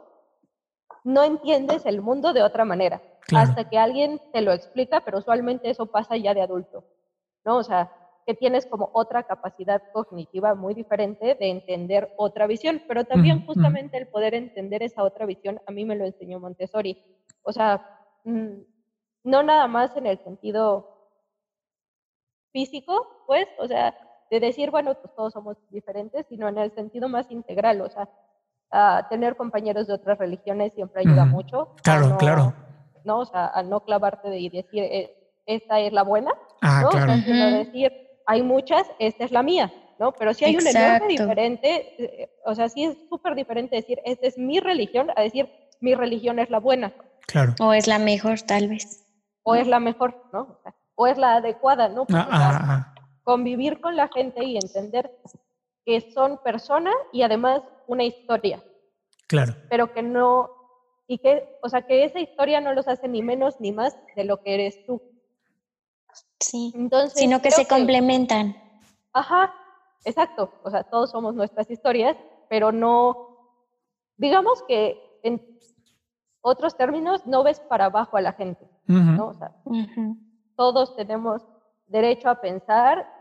no 1.04 1.22
entiendes 1.22 1.86
el 1.86 2.00
mundo 2.00 2.32
de 2.32 2.42
otra 2.42 2.64
manera. 2.64 3.02
Hasta 3.34 3.68
que 3.68 3.78
alguien 3.78 4.20
te 4.32 4.40
lo 4.40 4.52
explica, 4.52 5.00
pero 5.00 5.18
usualmente 5.18 5.70
eso 5.70 5.86
pasa 5.86 6.16
ya 6.16 6.34
de 6.34 6.42
adulto. 6.42 6.84
¿No? 7.44 7.56
O 7.56 7.62
sea, 7.62 7.92
que 8.26 8.34
tienes 8.34 8.66
como 8.66 8.90
otra 8.92 9.22
capacidad 9.22 9.80
cognitiva 9.92 10.54
muy 10.54 10.74
diferente 10.74 11.36
de 11.36 11.50
entender 11.50 12.12
otra 12.16 12.48
visión, 12.48 12.82
pero 12.88 13.04
también 13.04 13.46
justamente 13.46 13.96
el 13.96 14.08
poder 14.08 14.34
entender 14.34 14.82
esa 14.82 15.04
otra 15.04 15.26
visión 15.26 15.60
a 15.64 15.70
mí 15.70 15.84
me 15.84 15.94
lo 15.94 16.04
enseñó 16.04 16.40
Montessori. 16.40 17.00
O 17.42 17.52
sea, 17.52 18.00
mm, 18.24 18.62
no 19.26 19.42
nada 19.42 19.66
más 19.66 19.94
en 19.96 20.06
el 20.06 20.22
sentido 20.22 21.10
físico, 22.52 23.24
pues, 23.26 23.46
o 23.58 23.66
sea, 23.66 23.94
de 24.30 24.40
decir, 24.40 24.70
bueno, 24.70 24.94
pues 24.94 25.14
todos 25.14 25.32
somos 25.32 25.56
diferentes, 25.70 26.26
sino 26.28 26.48
en 26.48 26.58
el 26.58 26.72
sentido 26.74 27.08
más 27.08 27.30
integral, 27.30 27.80
o 27.80 27.90
sea, 27.90 28.08
a 28.70 29.06
tener 29.10 29.36
compañeros 29.36 29.88
de 29.88 29.94
otras 29.94 30.18
religiones 30.18 30.72
siempre 30.74 31.02
ayuda 31.02 31.24
mucho. 31.24 31.74
Claro, 31.82 32.16
claro. 32.18 32.54
¿no? 33.04 33.20
O 33.20 33.24
sea, 33.24 33.48
a 33.48 33.62
no 33.62 33.80
clavarte 33.80 34.28
de 34.28 34.50
decir, 34.50 34.82
eh, 34.82 35.12
esta 35.44 35.80
es 35.80 35.92
la 35.92 36.02
buena, 36.02 36.32
ah, 36.62 36.82
¿no? 36.82 36.90
Claro. 36.90 37.14
sino 37.24 37.50
decir, 37.50 37.92
hay 38.26 38.42
muchas, 38.42 38.86
esta 38.98 39.24
es 39.24 39.32
la 39.32 39.42
mía, 39.42 39.72
¿no? 39.98 40.12
Pero 40.12 40.34
si 40.34 40.44
hay 40.44 40.56
un 40.56 40.66
enorme 40.66 41.08
diferente, 41.08 41.94
eh, 41.98 42.30
o 42.44 42.54
sea, 42.54 42.68
sí 42.68 42.84
es 42.84 42.96
súper 43.08 43.34
diferente 43.34 43.76
decir, 43.76 44.00
esta 44.04 44.26
es 44.26 44.38
mi 44.38 44.60
religión, 44.60 45.10
a 45.16 45.22
decir, 45.22 45.48
mi 45.80 45.94
religión 45.94 46.38
es 46.38 46.48
la 46.50 46.60
buena. 46.60 46.92
Claro. 47.26 47.54
O 47.60 47.72
es 47.72 47.86
la 47.86 47.98
mejor, 47.98 48.40
tal 48.42 48.68
vez. 48.68 49.05
O 49.48 49.54
es 49.54 49.68
la 49.68 49.78
mejor, 49.78 50.24
¿no? 50.32 50.58
O, 50.96 51.06
es 51.06 51.18
la 51.18 51.36
adecuada, 51.36 51.88
¿no? 51.88 52.04
Ah, 52.12 52.28
ah, 52.30 52.60
ah. 52.68 52.94
convivir 53.22 53.80
con 53.80 53.94
la 53.94 54.08
gente 54.08 54.44
y 54.44 54.56
entender 54.56 55.16
que 55.84 56.00
son 56.12 56.38
personas 56.42 56.94
y 57.12 57.22
además 57.22 57.62
una 57.86 58.02
historia. 58.02 58.60
Claro. 59.28 59.54
Pero 59.70 59.92
que 59.92 60.02
no, 60.02 60.50
y 61.06 61.18
que, 61.18 61.58
o 61.62 61.68
sea, 61.68 61.82
que 61.82 62.04
esa 62.04 62.18
historia 62.18 62.60
no 62.60 62.74
los 62.74 62.88
hace 62.88 63.06
ni 63.06 63.22
menos 63.22 63.60
ni 63.60 63.70
más 63.70 63.96
de 64.16 64.24
lo 64.24 64.42
que 64.42 64.54
eres 64.54 64.84
tú. 64.84 65.00
Sí, 66.40 66.72
Entonces, 66.74 67.16
sino 67.16 67.40
que 67.40 67.52
se 67.52 67.68
complementan. 67.68 68.56
Ajá, 69.12 69.54
exacto. 70.04 70.52
O 70.64 70.70
sea, 70.70 70.82
todos 70.82 71.12
somos 71.12 71.36
nuestras 71.36 71.70
historias, 71.70 72.16
pero 72.48 72.72
no, 72.72 73.54
digamos 74.16 74.64
que 74.64 75.20
en 75.22 75.56
otros 76.46 76.76
términos, 76.76 77.26
no 77.26 77.42
ves 77.42 77.58
para 77.58 77.86
abajo 77.86 78.16
a 78.16 78.20
la 78.20 78.32
gente, 78.32 78.68
¿no? 78.86 79.28
O 79.28 79.34
sea, 79.34 79.52
todos 80.54 80.94
tenemos 80.94 81.44
derecho 81.88 82.30
a 82.30 82.40
pensar 82.40 83.12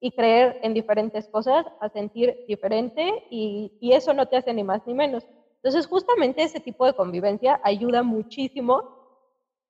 y 0.00 0.10
creer 0.10 0.58
en 0.64 0.74
diferentes 0.74 1.28
cosas, 1.28 1.64
a 1.80 1.88
sentir 1.88 2.36
diferente 2.48 3.26
y, 3.30 3.78
y, 3.80 3.92
eso 3.92 4.12
no 4.12 4.26
te 4.26 4.36
hace 4.36 4.52
ni 4.52 4.64
más 4.64 4.84
ni 4.88 4.94
menos. 4.94 5.24
Entonces, 5.56 5.86
justamente 5.86 6.42
ese 6.42 6.58
tipo 6.58 6.84
de 6.84 6.94
convivencia 6.94 7.60
ayuda 7.62 8.02
muchísimo 8.02 8.82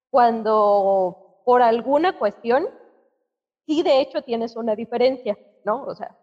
cuando 0.08 1.42
por 1.44 1.60
alguna 1.60 2.18
cuestión, 2.18 2.66
sí 3.66 3.82
de 3.82 4.00
hecho 4.00 4.22
tienes 4.22 4.56
una 4.56 4.74
diferencia, 4.74 5.38
¿no? 5.66 5.82
O 5.82 5.94
sea, 5.94 6.16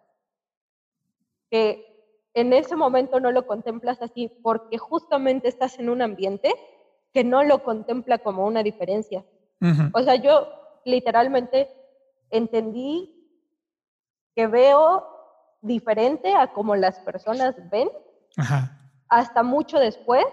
que 1.51 1.88
en 2.33 2.53
ese 2.53 2.75
momento 2.75 3.19
no 3.19 3.31
lo 3.31 3.47
contemplas 3.47 4.01
así 4.01 4.29
porque 4.43 4.77
justamente 4.77 5.47
estás 5.47 5.79
en 5.79 5.89
un 5.89 6.01
ambiente 6.01 6.53
que 7.13 7.23
no 7.23 7.43
lo 7.43 7.63
contempla 7.63 8.19
como 8.19 8.45
una 8.45 8.63
diferencia. 8.63 9.25
O 9.93 10.01
sea, 10.01 10.15
yo 10.15 10.47
literalmente 10.85 11.69
entendí 12.29 13.15
que 14.35 14.47
veo 14.47 15.05
diferente 15.61 16.33
a 16.33 16.53
como 16.53 16.75
las 16.75 16.99
personas 16.99 17.55
ven 17.69 17.89
Ajá. 18.37 18.79
hasta 19.09 19.43
mucho 19.43 19.79
después 19.79 20.23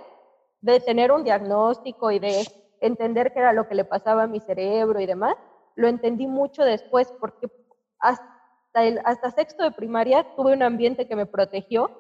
de 0.61 0.79
tener 0.81 1.11
un 1.11 1.25
diagnóstico 1.25 2.11
y 2.13 2.21
de 2.21 2.47
entender 2.81 3.33
qué 3.33 3.41
era 3.41 3.53
lo 3.53 3.67
que 3.67 3.75
le 3.75 3.85
pasaba 3.85 4.25
a 4.25 4.29
mi 4.29 4.39
cerebro 4.41 5.01
y 5.01 5.07
demás. 5.07 5.37
Lo 5.75 5.89
entendí 5.89 6.27
mucho 6.27 6.63
después 6.63 7.13
porque 7.19 7.51
hasta, 7.99 8.36
el, 8.85 9.01
hasta 9.05 9.31
sexto 9.31 9.63
de 9.65 9.71
primaria 9.71 10.27
tuve 10.37 10.53
un 10.53 10.63
ambiente 10.63 11.07
que 11.07 11.17
me 11.17 11.27
protegió 11.27 11.91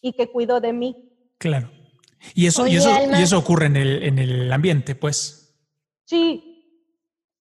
y 0.00 0.12
que 0.12 0.30
cuidó 0.30 0.60
de 0.60 0.72
mí. 0.72 1.10
Claro. 1.38 1.70
Y 2.34 2.46
eso, 2.46 2.62
y 2.66 2.70
Oye, 2.70 2.78
eso, 2.78 2.94
Alma. 2.94 3.18
y 3.20 3.22
eso 3.22 3.38
ocurre 3.38 3.66
en 3.66 3.76
el, 3.76 4.02
en 4.02 4.18
el 4.18 4.52
ambiente, 4.52 4.94
pues. 4.94 5.54
Sí, 6.04 6.82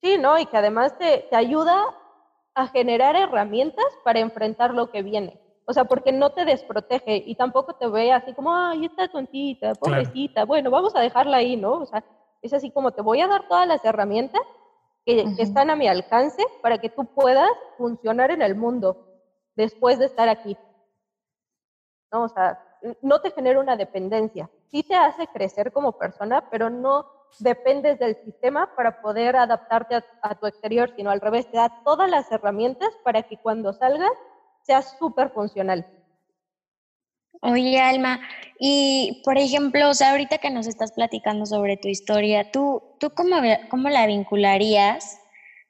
sí, 0.02 0.18
¿no? 0.18 0.38
Y 0.40 0.46
que 0.48 0.58
además 0.58 0.98
te, 0.98 1.28
te 1.30 1.36
ayuda 1.36 1.84
a 2.54 2.68
generar 2.68 3.16
herramientas 3.16 3.86
para 4.04 4.20
enfrentar 4.20 4.74
lo 4.74 4.92
que 4.92 5.02
viene. 5.04 5.40
O 5.66 5.74
sea, 5.74 5.86
porque 5.86 6.12
no 6.12 6.32
te 6.32 6.46
desprotege 6.46 7.24
y 7.26 7.36
tampoco 7.36 7.74
te 7.76 7.88
ve 7.88 8.12
así 8.12 8.34
como, 8.34 8.56
ay, 8.56 8.86
está 8.86 9.08
tontita, 9.08 9.74
Claro. 9.74 9.80
pobrecita, 10.04 10.46
bueno, 10.46 10.70
vamos 10.70 10.96
a 10.96 11.00
dejarla 11.02 11.38
ahí, 11.38 11.56
¿no? 11.58 11.74
O 11.82 11.86
sea, 11.86 12.04
es 12.42 12.54
así 12.54 12.70
como 12.70 12.92
te 12.92 13.02
voy 13.02 13.22
a 13.22 13.28
dar 13.28 13.48
todas 13.48 13.68
las 13.68 13.84
herramientas 13.84 14.42
que, 15.06 15.36
están 15.38 15.70
a 15.70 15.76
mi 15.76 15.88
alcance 15.88 16.44
para 16.62 16.80
que 16.80 16.90
tú 16.90 17.06
puedas 17.06 17.50
funcionar 17.78 18.32
en 18.32 18.42
el 18.42 18.56
mundo 18.56 19.08
después 19.56 20.00
de 20.00 20.06
estar 20.06 20.28
aquí. 20.28 20.58
¿No? 22.12 22.24
O 22.24 22.30
sea, 22.30 22.62
no 23.02 23.22
te 23.22 23.32
genera 23.32 23.60
una 23.60 23.78
dependencia. 23.78 24.50
Sí 24.68 24.84
te 24.84 24.96
hace 24.96 25.28
crecer 25.28 25.72
como 25.72 25.98
persona, 25.98 26.50
pero 26.50 26.70
no 26.70 27.06
dependes 27.40 28.00
del 28.00 28.16
sistema 28.24 28.76
para 28.76 29.02
poder 29.02 29.36
adaptarte 29.36 29.96
a, 29.96 30.06
a 30.22 30.36
tu 30.36 30.48
exterior, 30.48 30.92
sino 30.96 31.12
al 31.12 31.22
revés, 31.22 31.50
te 31.50 31.58
da 31.58 31.82
todas 31.84 32.10
las 32.10 32.32
herramientas 32.32 32.90
para 33.04 33.24
que 33.24 33.38
cuando 33.38 33.74
salgas 33.74 34.12
seas 34.62 34.98
súper 34.98 35.30
funcional. 35.30 35.86
Oye, 37.48 37.80
Alma, 37.80 38.22
y 38.60 39.22
por 39.24 39.38
ejemplo, 39.38 39.90
o 39.90 39.94
sea, 39.94 40.12
ahorita 40.12 40.40
que 40.40 40.50
nos 40.50 40.66
estás 40.66 40.94
platicando 40.94 41.46
sobre 41.46 41.78
tu 41.78 41.88
historia, 41.88 42.52
¿tú, 42.52 42.82
tú 43.00 43.12
cómo, 43.12 43.36
cómo 43.70 43.90
la 43.90 44.08
vincularías 44.08 45.20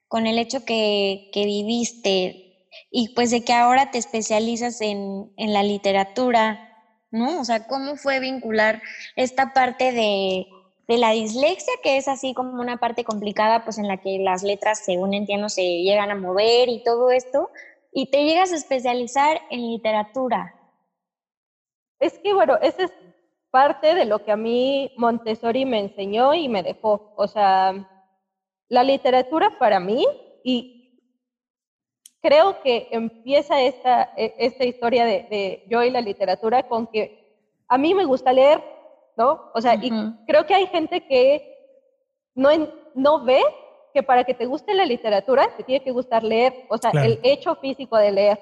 con 0.07 0.25
el 0.25 0.39
hecho 0.39 0.63
que, 0.63 1.29
que 1.33 1.43
viviste 1.43 2.69
y 2.91 3.13
pues 3.13 3.29
de 3.29 3.43
que 3.43 3.51
ahora 3.51 3.91
te 3.91 3.97
especializas 3.97 4.79
en, 4.79 5.33
en 5.35 5.51
la 5.51 5.63
literatura, 5.63 6.77
¿no? 7.11 7.41
O 7.41 7.43
sea, 7.43 7.67
¿cómo 7.67 7.97
fue 7.97 8.21
vincular 8.21 8.81
esta 9.17 9.51
parte 9.51 9.91
de, 9.91 10.47
de 10.87 10.97
la 10.97 11.11
dislexia, 11.11 11.73
que 11.83 11.97
es 11.97 12.07
así 12.07 12.33
como 12.33 12.61
una 12.61 12.77
parte 12.77 13.03
complicada, 13.03 13.65
pues 13.65 13.79
en 13.79 13.89
la 13.89 13.97
que 13.97 14.17
las 14.19 14.43
letras, 14.43 14.85
según 14.85 15.13
entiendo, 15.13 15.49
se 15.49 15.61
llegan 15.61 16.09
a 16.09 16.15
mover 16.15 16.69
y 16.69 16.83
todo 16.83 17.11
esto, 17.11 17.49
y 17.91 18.11
te 18.11 18.23
llegas 18.23 18.53
a 18.53 18.55
especializar 18.55 19.41
en 19.49 19.67
literatura? 19.71 20.54
Es 22.05 22.19
que, 22.19 22.33
bueno, 22.35 22.55
esa 22.61 22.83
es 22.83 22.93
parte 23.49 23.95
de 23.95 24.05
lo 24.05 24.23
que 24.23 24.31
a 24.31 24.35
mí 24.37 24.91
Montessori 24.95 25.65
me 25.65 25.79
enseñó 25.79 26.35
y 26.35 26.47
me 26.47 26.61
dejó. 26.61 27.13
O 27.15 27.27
sea, 27.27 27.73
la 28.69 28.83
literatura 28.83 29.57
para 29.57 29.79
mí, 29.79 30.05
y 30.43 30.99
creo 32.21 32.61
que 32.61 32.89
empieza 32.91 33.59
esta, 33.61 34.13
e- 34.15 34.35
esta 34.37 34.65
historia 34.65 35.03
de, 35.05 35.23
de 35.31 35.63
yo 35.67 35.81
y 35.81 35.89
la 35.89 36.01
literatura 36.01 36.67
con 36.67 36.85
que 36.85 37.03
a 37.67 37.77
mí 37.79 37.95
me 37.95 38.05
gusta 38.05 38.31
leer, 38.31 38.63
¿no? 39.17 39.49
O 39.55 39.59
sea, 39.61 39.73
y 39.75 39.89
creo 40.27 40.45
que 40.45 40.53
hay 40.53 40.67
gente 40.67 41.07
que 41.07 41.55
no, 42.35 42.49
no 42.93 43.23
ve 43.23 43.41
que 43.95 44.03
para 44.03 44.25
que 44.25 44.35
te 44.35 44.45
guste 44.45 44.75
la 44.75 44.85
literatura 44.85 45.55
te 45.57 45.63
tiene 45.63 45.83
que 45.83 45.89
gustar 45.91 46.23
leer, 46.23 46.65
o 46.69 46.77
sea, 46.77 46.91
Claro. 46.91 47.07
el 47.07 47.19
hecho 47.23 47.55
físico 47.55 47.97
de 47.97 48.11
leer, 48.11 48.39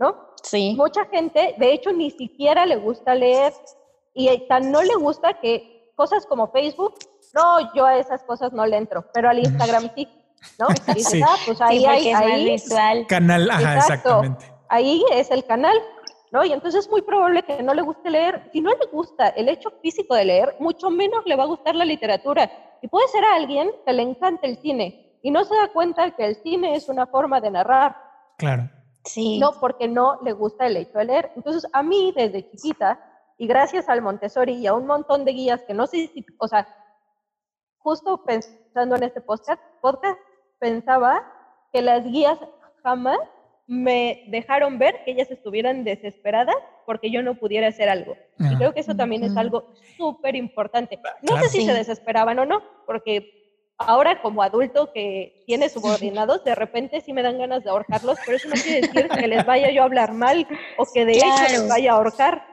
¿no? 0.00 0.16
Sí. 0.42 0.74
Mucha 0.76 1.04
gente, 1.06 1.54
de 1.58 1.72
hecho, 1.72 1.92
ni 1.92 2.10
siquiera 2.10 2.64
le 2.66 2.76
gusta 2.76 3.14
leer 3.14 3.52
y 4.14 4.28
eh, 4.28 4.46
tan 4.48 4.72
no 4.72 4.82
le 4.82 4.94
gusta 4.96 5.34
que 5.34 5.92
cosas 5.94 6.26
como 6.26 6.50
Facebook, 6.50 6.94
no, 7.34 7.72
yo 7.74 7.84
a 7.86 7.98
esas 7.98 8.24
cosas 8.24 8.52
no 8.52 8.66
le 8.66 8.78
entro, 8.78 9.04
pero 9.12 9.28
al 9.28 9.38
Instagram 9.38 9.90
sí, 9.94 10.08
¿no? 10.58 10.66
Y 10.88 10.94
dices, 10.94 11.12
Sí. 11.12 11.22
ah, 11.22 11.36
pues 11.44 11.60
ahí 11.60 11.80
sí, 11.80 11.86
hay, 11.86 12.08
es 12.08 12.16
ahí, 12.16 12.44
visual. 12.50 13.06
Canal, 13.06 13.50
ajá, 13.50 13.74
Exacto. 13.74 14.08
exactamente. 14.22 14.52
ahí 14.70 15.04
es 15.12 15.30
el 15.30 15.44
canal, 15.44 15.76
¿no? 16.32 16.42
Y 16.44 16.52
entonces 16.52 16.86
es 16.86 16.90
muy 16.90 17.02
probable 17.02 17.42
que 17.42 17.62
no 17.62 17.74
le 17.74 17.82
guste 17.82 18.08
leer. 18.10 18.48
Si 18.52 18.62
no 18.62 18.70
le 18.70 18.86
gusta 18.90 19.28
el 19.28 19.48
hecho 19.50 19.70
físico 19.82 20.14
de 20.14 20.24
leer, 20.24 20.56
mucho 20.58 20.88
menos 20.90 21.22
le 21.26 21.36
va 21.36 21.42
a 21.44 21.46
gustar 21.46 21.74
la 21.74 21.84
literatura. 21.84 22.50
Y 22.80 22.88
puede 22.88 23.06
ser 23.08 23.22
a 23.24 23.34
alguien 23.34 23.70
que 23.84 23.92
le 23.92 24.02
encanta 24.02 24.46
el 24.46 24.56
cine 24.62 25.18
y 25.22 25.30
no 25.30 25.44
se 25.44 25.54
da 25.54 25.68
cuenta 25.68 26.10
que 26.12 26.24
el 26.24 26.36
cine 26.36 26.74
es 26.74 26.88
una 26.88 27.06
forma 27.06 27.40
de 27.42 27.50
narrar, 27.50 27.94
Claro. 28.38 28.70
Sí. 29.04 29.38
no 29.38 29.52
porque 29.60 29.88
no 29.88 30.18
le 30.22 30.32
gusta 30.32 30.66
el 30.66 30.76
hecho 30.76 30.98
de 30.98 31.06
leer. 31.06 31.32
Entonces, 31.36 31.68
a 31.72 31.82
mí 31.82 32.12
desde 32.14 32.48
chiquita, 32.50 33.00
y 33.38 33.46
gracias 33.46 33.88
al 33.88 34.02
Montessori 34.02 34.54
y 34.54 34.66
a 34.66 34.74
un 34.74 34.86
montón 34.86 35.24
de 35.24 35.32
guías 35.32 35.62
que 35.62 35.72
no 35.72 35.86
sé 35.86 36.08
si, 36.08 36.26
o 36.38 36.46
sea, 36.46 36.68
justo 37.78 38.22
pensando 38.24 38.96
en 38.96 39.02
este 39.02 39.20
podcast, 39.20 39.62
podcast 39.80 40.18
pensaba 40.58 41.24
que 41.72 41.80
las 41.80 42.04
guías 42.04 42.38
jamás 42.82 43.18
me 43.66 44.24
dejaron 44.28 44.78
ver 44.78 45.04
que 45.04 45.12
ellas 45.12 45.30
estuvieran 45.30 45.84
desesperadas 45.84 46.56
porque 46.84 47.10
yo 47.10 47.22
no 47.22 47.36
pudiera 47.36 47.68
hacer 47.68 47.88
algo. 47.88 48.16
Y 48.38 48.44
Ajá. 48.44 48.58
creo 48.58 48.74
que 48.74 48.80
eso 48.80 48.96
también 48.96 49.22
es 49.22 49.36
algo 49.36 49.72
súper 49.96 50.34
importante. 50.34 50.98
No 51.22 51.38
sé 51.38 51.48
si 51.48 51.64
se 51.64 51.72
desesperaban 51.72 52.38
o 52.40 52.46
no, 52.46 52.62
porque 52.84 53.39
ahora 53.80 54.20
como 54.22 54.42
adulto 54.42 54.92
que 54.92 55.42
tiene 55.46 55.68
subordinados, 56.08 56.44
de 56.44 56.54
repente 56.54 57.00
sí 57.00 57.12
me 57.12 57.22
dan 57.22 57.38
ganas 57.38 57.64
de 57.64 57.70
ahorcarlos, 57.70 58.18
pero 58.24 58.36
eso 58.36 58.48
no 58.48 58.54
quiere 58.54 58.86
decir 58.86 59.08
que 59.08 59.26
les 59.28 59.44
vaya 59.46 59.70
yo 59.70 59.82
a 59.82 59.86
hablar 59.86 60.12
mal 60.12 60.46
o 60.78 60.86
que 60.92 61.04
de 61.04 61.12
hecho 61.12 61.26
Claro. 61.26 61.50
les 61.50 61.68
vaya 61.68 61.92
a 61.92 61.96
ahorcar. 61.96 62.46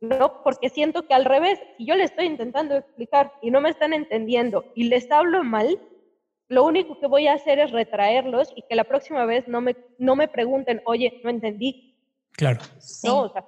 No, 0.00 0.42
porque 0.44 0.68
siento 0.68 1.06
que 1.06 1.14
al 1.14 1.24
revés, 1.24 1.58
si 1.78 1.86
yo 1.86 1.94
les 1.94 2.10
estoy 2.10 2.26
intentando 2.26 2.76
explicar 2.76 3.32
y 3.40 3.50
no 3.50 3.62
me 3.62 3.70
están 3.70 3.94
entendiendo 3.94 4.64
y 4.74 4.84
les 4.84 5.10
hablo 5.10 5.42
mal, 5.42 5.80
lo 6.48 6.64
único 6.64 7.00
que 7.00 7.06
voy 7.06 7.26
a 7.28 7.32
hacer 7.32 7.58
es 7.58 7.70
retraerlos 7.72 8.52
y 8.54 8.62
que 8.62 8.76
la 8.76 8.84
próxima 8.84 9.24
vez 9.24 9.48
no 9.48 9.60
me, 9.62 9.74
no 9.98 10.14
me 10.14 10.28
pregunten, 10.28 10.82
oye, 10.84 11.20
no 11.24 11.30
entendí, 11.30 11.94
Claro. 12.32 12.60
Sí. 12.78 13.08
¿no? 13.08 13.22
O 13.22 13.28
sea, 13.32 13.46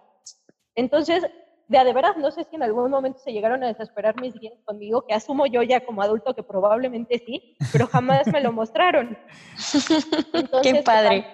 entonces, 0.75 1.27
de 1.69 1.79
a 1.79 1.85
de 1.85 1.93
veras, 1.93 2.17
no 2.17 2.31
sé 2.31 2.45
si 2.45 2.57
en 2.57 2.63
algún 2.63 2.91
momento 2.91 3.19
se 3.19 3.33
llegaron 3.33 3.63
a 3.63 3.69
desesperar 3.69 4.21
mis 4.21 4.35
guías 4.35 4.55
conmigo, 4.65 5.05
que 5.07 5.15
asumo 5.15 5.47
yo 5.47 5.63
ya 5.63 5.85
como 5.85 6.03
adulto 6.03 6.35
que 6.35 6.43
probablemente 6.43 7.23
sí, 7.25 7.57
pero 7.73 7.87
jamás 7.87 8.27
me 8.27 8.41
lo 8.41 8.53
mostraron. 8.53 9.19
Entonces, 10.33 10.73
Qué 10.73 10.83
padre. 10.83 11.27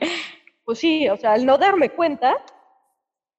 Pues 0.64 0.78
sí, 0.78 1.08
o 1.08 1.16
sea, 1.16 1.34
al 1.34 1.46
no 1.46 1.56
darme 1.56 1.90
cuenta, 1.90 2.36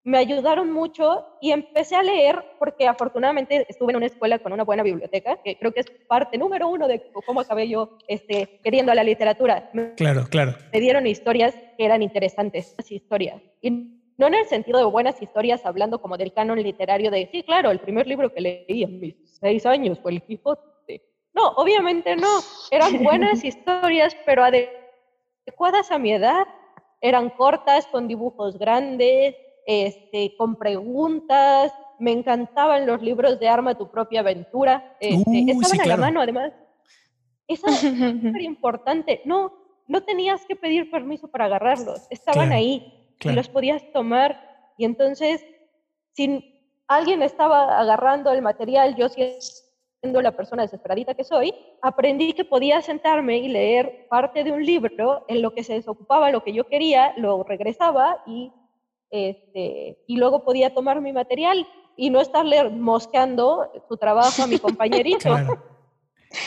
me 0.05 0.19
ayudaron 0.19 0.71
mucho 0.71 1.25
y 1.41 1.51
empecé 1.51 1.95
a 1.95 2.03
leer 2.03 2.45
porque 2.59 2.87
afortunadamente 2.87 3.65
estuve 3.67 3.91
en 3.91 3.97
una 3.97 4.05
escuela 4.05 4.39
con 4.39 4.53
una 4.53 4.63
buena 4.63 4.83
biblioteca, 4.83 5.41
que 5.43 5.57
creo 5.57 5.73
que 5.73 5.79
es 5.79 5.87
parte 6.07 6.37
número 6.37 6.69
uno 6.69 6.87
de 6.87 7.11
cómo 7.25 7.41
acabé 7.41 7.67
yo 7.67 7.97
este, 8.07 8.59
queriendo 8.63 8.93
la 8.93 9.03
literatura. 9.03 9.71
Claro, 9.97 10.27
claro. 10.29 10.55
me 10.71 10.79
dieron 10.79 11.07
historias 11.07 11.55
que 11.75 11.85
eran 11.85 12.03
interesantes, 12.03 12.75
las 12.77 12.91
historias. 12.91 13.41
Y 13.61 13.94
no 14.17 14.27
en 14.27 14.35
el 14.35 14.45
sentido 14.45 14.79
de 14.79 14.85
buenas 14.85 15.21
historias, 15.21 15.65
hablando 15.65 16.01
como 16.01 16.17
del 16.17 16.31
canon 16.31 16.61
literario 16.61 17.11
de, 17.11 17.27
sí, 17.31 17.43
claro, 17.43 17.71
el 17.71 17.79
primer 17.79 18.07
libro 18.07 18.33
que 18.33 18.41
leí 18.41 18.83
a 18.83 18.87
mis 18.87 19.15
seis 19.39 19.65
años 19.65 19.99
fue 19.99 20.13
El 20.13 20.21
Quijote. 20.21 21.01
No, 21.33 21.49
obviamente 21.57 22.15
no. 22.15 22.39
Eran 22.71 22.91
buenas 23.03 23.43
historias, 23.43 24.15
pero 24.25 24.43
adecuadas 24.43 25.91
a 25.91 25.99
mi 25.99 26.13
edad. 26.13 26.47
Eran 27.01 27.29
cortas, 27.29 27.87
con 27.87 28.07
dibujos 28.07 28.57
grandes, 28.57 29.35
este, 29.65 30.35
con 30.37 30.55
preguntas. 30.55 31.73
Me 31.99 32.13
encantaban 32.13 32.85
los 32.85 33.01
libros 33.01 33.37
de 33.39 33.49
Arma 33.49 33.77
tu 33.77 33.91
propia 33.91 34.21
aventura. 34.21 34.95
Este, 35.01 35.29
sí, 35.29 35.45
estaban 35.49 35.81
a 35.81 35.83
claro. 35.83 36.01
la 36.01 36.05
mano, 36.07 36.21
además. 36.21 36.53
Esa 37.47 37.69
es 37.69 37.79
súper 38.21 38.41
importante. 38.41 39.21
No, 39.25 39.53
no 39.87 40.03
tenías 40.03 40.45
que 40.45 40.55
pedir 40.55 40.89
permiso 40.89 41.27
para 41.27 41.45
agarrarlos. 41.45 42.07
Estaban 42.09 42.47
Claro, 42.47 42.55
ahí 42.55 43.04
y 43.15 43.21
claro. 43.23 43.37
los 43.37 43.49
podías 43.49 43.83
tomar. 43.91 44.71
Y 44.77 44.85
entonces, 44.85 45.45
si 46.13 46.55
alguien 46.87 47.21
estaba 47.21 47.79
agarrando 47.79 48.31
el 48.31 48.41
material, 48.41 48.95
yo 48.95 49.07
siendo 49.09 50.21
la 50.21 50.35
persona 50.35 50.63
desesperadita 50.63 51.15
que 51.15 51.23
soy, 51.23 51.53
aprendí 51.81 52.33
que 52.33 52.45
podía 52.45 52.81
sentarme 52.81 53.37
y 53.39 53.47
leer 53.47 54.07
parte 54.09 54.43
de 54.43 54.51
un 54.51 54.63
libro 54.65 55.25
en 55.27 55.41
lo 55.41 55.53
que 55.53 55.63
se 55.63 55.73
desocupaba 55.73 56.31
lo 56.31 56.43
que 56.43 56.53
yo 56.53 56.67
quería, 56.67 57.13
lo 57.17 57.43
regresaba 57.43 58.23
y, 58.27 58.51
este, 59.09 60.03
y 60.07 60.17
luego 60.17 60.43
podía 60.43 60.73
tomar 60.73 61.01
mi 61.01 61.11
material 61.11 61.67
y 61.97 62.09
no 62.09 62.19
estarle 62.19 62.69
mosqueando 62.69 63.71
su 63.87 63.97
trabajo 63.97 64.43
a 64.43 64.47
mi 64.47 64.59
compañerito. 64.59 65.29
Claro. 65.29 65.74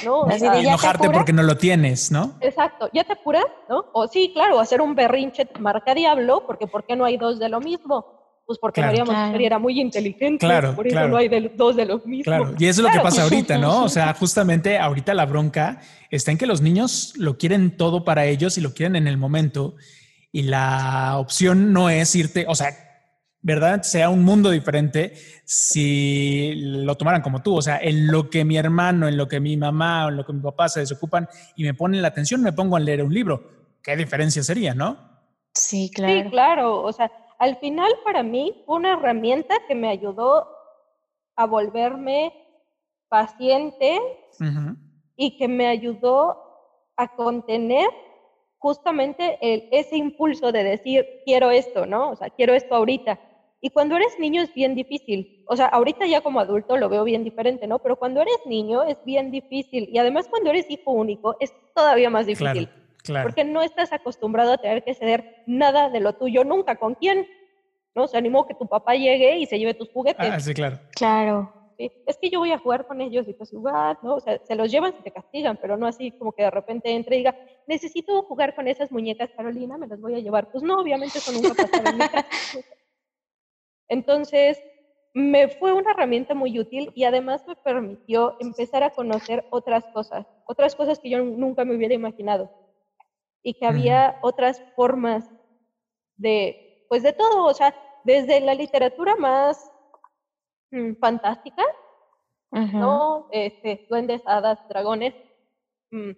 ¿No? 0.04 0.20
O 0.20 0.28
Así 0.28 0.40
sea, 0.40 0.52
de 0.52 0.58
Y 0.60 0.62
¿Ya 0.62 0.62
te 0.62 0.68
enojarte 0.70 1.04
apuras? 1.06 1.18
porque 1.18 1.32
no 1.32 1.42
lo 1.42 1.56
tienes, 1.56 2.10
¿no? 2.10 2.36
Exacto, 2.40 2.88
ya 2.92 3.04
te 3.04 3.12
apuras, 3.14 3.44
¿no? 3.68 3.84
O 3.92 4.06
sí, 4.08 4.30
claro, 4.34 4.60
hacer 4.60 4.80
un 4.80 4.94
berrinche 4.94 5.48
marca 5.60 5.94
diablo, 5.94 6.44
porque 6.46 6.66
¿por 6.66 6.84
qué 6.84 6.96
no 6.96 7.04
hay 7.04 7.16
dos 7.16 7.38
de 7.38 7.48
lo 7.48 7.60
mismo? 7.60 8.16
pues 8.46 8.58
porque 8.58 8.80
Claro. 8.80 8.96
María 9.04 9.04
Claro. 9.04 9.44
Era 9.44 9.58
muy 9.58 9.78
inteligente, 9.78 10.46
Claro, 10.46 10.74
por 10.74 10.86
eso 10.86 10.94
claro. 10.94 11.08
no 11.08 11.18
hay 11.18 11.28
de- 11.28 11.52
dos 11.54 11.76
de 11.76 11.84
los 11.84 12.06
mismos. 12.06 12.24
Claro, 12.24 12.54
y 12.58 12.64
eso 12.64 12.80
es 12.80 12.86
lo 12.86 12.90
que 12.90 13.00
pasa 13.04 13.24
ahorita, 13.24 13.58
¿no? 13.58 13.84
O 13.84 13.90
sea, 13.90 14.14
justamente 14.18 14.78
ahorita 14.78 15.12
la 15.12 15.26
bronca 15.26 15.82
está 16.10 16.30
en 16.30 16.38
que 16.38 16.46
los 16.46 16.62
niños 16.62 17.12
lo 17.18 17.36
quieren 17.36 17.76
todo 17.76 18.04
para 18.04 18.24
ellos 18.24 18.56
y 18.56 18.62
lo 18.62 18.72
quieren 18.72 18.96
en 18.96 19.06
el 19.06 19.18
momento 19.18 19.74
y 20.32 20.44
la 20.44 21.18
opción 21.18 21.74
no 21.74 21.90
es 21.90 22.14
irte, 22.16 22.46
o 22.48 22.54
sea, 22.54 22.70
¿verdad? 23.48 23.82
Sea 23.82 24.10
un 24.10 24.22
mundo 24.22 24.50
diferente 24.50 25.14
si 25.44 26.52
lo 26.56 26.94
tomaran 26.96 27.22
como 27.22 27.42
tú, 27.42 27.56
o 27.56 27.62
sea, 27.62 27.78
en 27.82 28.12
lo 28.12 28.28
que 28.30 28.44
mi 28.44 28.56
hermano, 28.58 29.08
en 29.08 29.16
lo 29.16 29.26
que 29.26 29.40
mi 29.40 29.56
mamá 29.56 30.06
o 30.06 30.08
en 30.10 30.16
lo 30.18 30.24
que 30.24 30.32
mi 30.34 30.40
papá 30.40 30.68
se 30.68 30.80
desocupan 30.80 31.28
y 31.56 31.64
me 31.64 31.74
ponen 31.74 32.02
la 32.02 32.08
atención, 32.08 32.42
me 32.42 32.52
pongo 32.52 32.76
a 32.76 32.80
leer 32.80 33.02
un 33.02 33.12
libro. 33.12 33.42
¿Qué 33.82 33.96
diferencia 33.96 34.42
sería, 34.42 34.74
no? 34.74 34.96
Sí, 35.54 35.88
Sí, 35.88 35.90
claro. 35.94 36.30
claro. 36.30 36.82
O 36.82 36.92
sea, 36.92 37.10
al 37.38 37.56
final 37.56 37.90
para 38.04 38.22
mí 38.22 38.62
fue 38.66 38.76
una 38.76 38.92
herramienta 38.92 39.54
que 39.66 39.74
me 39.74 39.88
ayudó 39.88 40.46
a 41.34 41.46
volverme 41.46 42.32
paciente 43.08 43.98
y 45.16 45.36
que 45.38 45.48
me 45.48 45.66
ayudó 45.66 46.36
a 46.96 47.14
contener 47.16 47.88
justamente 48.58 49.38
el- 49.40 49.68
ese 49.72 49.96
impulso 49.96 50.50
de 50.52 50.64
decir, 50.64 51.06
quiero 51.24 51.50
esto, 51.50 51.86
¿no? 51.86 52.10
O 52.10 52.16
sea, 52.16 52.28
quiero 52.28 52.54
esto 52.54 52.74
ahorita. 52.74 53.18
Y 53.60 53.70
cuando 53.70 53.96
eres 53.96 54.18
niño 54.18 54.42
es 54.42 54.54
bien 54.54 54.74
difícil. 54.74 55.42
O 55.46 55.56
sea, 55.56 55.66
ahorita 55.66 56.06
ya 56.06 56.20
como 56.20 56.38
adulto 56.38 56.76
lo 56.76 56.88
veo 56.88 57.02
bien 57.02 57.24
diferente, 57.24 57.66
¿no? 57.66 57.80
Pero 57.80 57.96
cuando 57.96 58.20
eres 58.20 58.38
niño 58.46 58.84
es 58.84 58.96
bien 59.04 59.30
difícil. 59.30 59.88
Y 59.92 59.98
además 59.98 60.28
cuando 60.28 60.50
eres 60.50 60.70
hijo 60.70 60.92
único 60.92 61.36
es 61.40 61.52
todavía 61.74 62.08
más 62.08 62.26
difícil. 62.26 62.68
Claro, 62.68 62.82
claro. 63.02 63.28
Porque 63.28 63.44
no 63.44 63.62
estás 63.62 63.92
acostumbrado 63.92 64.52
a 64.52 64.58
tener 64.58 64.84
que 64.84 64.94
ceder 64.94 65.42
nada 65.46 65.90
de 65.90 66.00
lo 66.00 66.14
tuyo 66.14 66.44
nunca. 66.44 66.76
¿Con 66.76 66.94
quién? 66.94 67.26
¿No? 67.96 68.06
Se 68.06 68.16
animó 68.16 68.46
que 68.46 68.54
tu 68.54 68.68
papá 68.68 68.94
llegue 68.94 69.38
y 69.38 69.46
se 69.46 69.58
lleve 69.58 69.74
tus 69.74 69.90
juguetes. 69.90 70.30
Ah, 70.30 70.38
sí, 70.38 70.54
claro. 70.54 70.78
Claro. 70.94 71.52
Sí, 71.76 71.90
Es 72.06 72.16
que 72.16 72.30
yo 72.30 72.40
voy 72.40 72.52
a 72.52 72.58
jugar 72.58 72.86
con 72.86 73.00
ellos 73.00 73.26
y 73.28 73.32
pues 73.34 73.52
igual, 73.52 73.98
¿no? 74.02 74.16
O 74.16 74.20
sea, 74.20 74.38
se 74.44 74.54
los 74.54 74.70
llevan 74.70 74.96
si 74.96 75.02
te 75.02 75.12
castigan, 75.12 75.58
pero 75.60 75.76
no 75.76 75.86
así 75.86 76.12
como 76.12 76.32
que 76.32 76.42
de 76.42 76.50
repente 76.50 76.90
entre 76.90 77.16
y 77.16 77.18
diga, 77.20 77.36
necesito 77.66 78.22
jugar 78.22 78.54
con 78.54 78.66
esas 78.66 78.90
muñecas, 78.90 79.30
Carolina, 79.36 79.78
me 79.78 79.86
las 79.86 80.00
voy 80.00 80.14
a 80.14 80.18
llevar. 80.18 80.50
Pues 80.50 80.62
no, 80.62 80.80
obviamente 80.80 81.18
eso 81.18 81.32
nunca 81.32 81.54
casa. 81.54 81.68
Entonces, 83.88 84.62
me 85.14 85.48
fue 85.48 85.72
una 85.72 85.90
herramienta 85.90 86.34
muy 86.34 86.58
útil 86.58 86.92
y 86.94 87.04
además 87.04 87.44
me 87.46 87.56
permitió 87.56 88.36
empezar 88.40 88.82
a 88.82 88.90
conocer 88.90 89.44
otras 89.50 89.84
cosas, 89.92 90.26
otras 90.46 90.76
cosas 90.76 90.98
que 90.98 91.10
yo 91.10 91.24
nunca 91.24 91.64
me 91.64 91.74
hubiera 91.74 91.94
imaginado. 91.94 92.50
Y 93.42 93.54
que 93.54 93.66
había 93.66 94.18
otras 94.22 94.62
formas 94.76 95.30
de, 96.16 96.84
pues 96.88 97.02
de 97.02 97.12
todo, 97.12 97.44
o 97.44 97.54
sea, 97.54 97.74
desde 98.04 98.40
la 98.40 98.54
literatura 98.54 99.16
más 99.16 99.70
mm, 100.70 100.94
fantástica. 101.00 101.62
¿no? 102.50 103.28
Este, 103.30 103.86
duendes, 103.88 104.22
hadas, 104.26 104.58
dragones, 104.68 105.14
mm, 105.90 106.10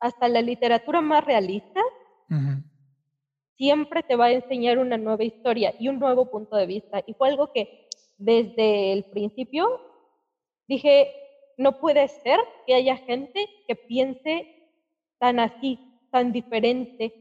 hasta 0.00 0.28
la 0.28 0.42
literatura 0.42 1.00
más 1.00 1.24
realista. 1.24 1.80
Siempre 3.56 4.02
te 4.02 4.16
va 4.16 4.26
a 4.26 4.32
enseñar 4.32 4.78
una 4.78 4.96
nueva 4.96 5.24
historia 5.24 5.74
y 5.78 5.88
un 5.88 5.98
nuevo 5.98 6.30
punto 6.30 6.56
de 6.56 6.66
vista. 6.66 7.02
Y 7.06 7.14
fue 7.14 7.28
algo 7.28 7.52
que 7.52 7.88
desde 8.18 8.92
el 8.92 9.04
principio 9.04 9.80
dije, 10.66 11.12
no 11.56 11.78
puede 11.80 12.08
ser 12.08 12.40
que 12.66 12.74
haya 12.74 12.96
gente 12.96 13.48
que 13.68 13.76
piense 13.76 14.68
tan 15.18 15.38
así, 15.38 15.78
tan 16.10 16.32
diferente. 16.32 17.12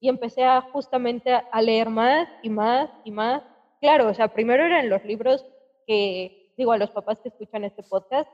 Y 0.00 0.08
empecé 0.08 0.44
a 0.44 0.60
justamente 0.60 1.32
a- 1.32 1.62
leer 1.62 1.88
más 1.88 2.28
y 2.42 2.50
más 2.50 2.88
y 3.04 3.10
más. 3.10 3.42
Claro, 3.80 4.08
o 4.08 4.14
sea, 4.14 4.28
primero 4.28 4.64
eran 4.64 4.88
los 4.88 5.04
libros 5.04 5.44
que, 5.86 6.52
digo, 6.56 6.72
a 6.72 6.78
los 6.78 6.90
papás 6.90 7.20
que 7.20 7.28
escuchan 7.28 7.64
este 7.64 7.82
podcast, 7.82 8.28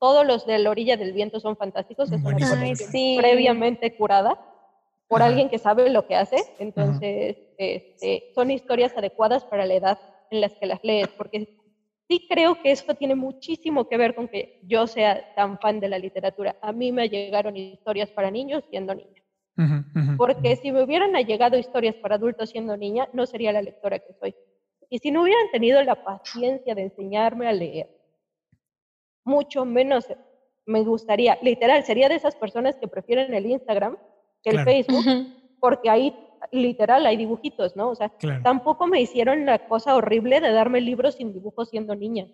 todos 0.00 0.26
los 0.26 0.44
de 0.46 0.58
La 0.58 0.70
orilla 0.70 0.96
del 0.96 1.12
viento 1.12 1.40
son 1.40 1.56
fantásticos, 1.56 2.10
es 2.12 2.22
una 2.24 2.36
Ay, 2.60 2.74
sí. 2.76 3.16
previamente 3.18 3.96
curada 3.96 4.38
por 5.14 5.22
Ajá. 5.22 5.30
alguien 5.30 5.48
que 5.48 5.60
sabe 5.60 5.90
lo 5.90 6.08
que 6.08 6.16
hace. 6.16 6.34
Entonces, 6.58 7.36
este, 7.56 8.32
son 8.34 8.50
historias 8.50 8.96
adecuadas 8.96 9.44
para 9.44 9.64
la 9.64 9.74
edad 9.74 9.98
en 10.32 10.40
las 10.40 10.54
que 10.54 10.66
las 10.66 10.82
lees, 10.82 11.06
porque 11.16 11.56
sí 12.08 12.26
creo 12.28 12.60
que 12.60 12.72
esto 12.72 12.96
tiene 12.96 13.14
muchísimo 13.14 13.88
que 13.88 13.96
ver 13.96 14.16
con 14.16 14.26
que 14.26 14.58
yo 14.64 14.88
sea 14.88 15.32
tan 15.36 15.60
fan 15.60 15.78
de 15.78 15.88
la 15.88 16.00
literatura. 16.00 16.56
A 16.60 16.72
mí 16.72 16.90
me 16.90 17.08
llegaron 17.08 17.56
historias 17.56 18.10
para 18.10 18.28
niños 18.32 18.64
siendo 18.70 18.92
niña. 18.92 19.22
Porque 20.16 20.56
si 20.56 20.72
me 20.72 20.82
hubieran 20.82 21.12
llegado 21.12 21.56
historias 21.56 21.94
para 21.94 22.16
adultos 22.16 22.50
siendo 22.50 22.76
niña, 22.76 23.08
no 23.12 23.24
sería 23.24 23.52
la 23.52 23.62
lectora 23.62 24.00
que 24.00 24.14
soy. 24.14 24.34
Y 24.90 24.98
si 24.98 25.12
no 25.12 25.22
hubieran 25.22 25.48
tenido 25.52 25.80
la 25.84 26.02
paciencia 26.02 26.74
de 26.74 26.82
enseñarme 26.82 27.46
a 27.46 27.52
leer, 27.52 27.88
mucho 29.24 29.64
menos 29.64 30.08
me 30.66 30.82
gustaría, 30.82 31.38
literal, 31.40 31.84
sería 31.84 32.08
de 32.08 32.16
esas 32.16 32.34
personas 32.34 32.74
que 32.74 32.88
prefieren 32.88 33.32
el 33.32 33.46
Instagram 33.46 33.96
que 34.44 34.50
el 34.50 34.56
Claro. 34.56 34.70
Facebook, 34.70 35.04
porque 35.60 35.90
ahí 35.90 36.14
literal 36.52 37.06
hay 37.06 37.16
dibujitos, 37.16 37.74
¿no? 37.74 37.88
O 37.90 37.94
sea, 37.94 38.10
Claro. 38.10 38.42
tampoco 38.44 38.86
me 38.86 39.00
hicieron 39.00 39.46
la 39.46 39.66
cosa 39.66 39.96
horrible 39.96 40.40
de 40.40 40.52
darme 40.52 40.80
libros 40.80 41.14
sin 41.14 41.32
dibujos 41.32 41.70
siendo 41.70 41.94
niña. 41.96 42.26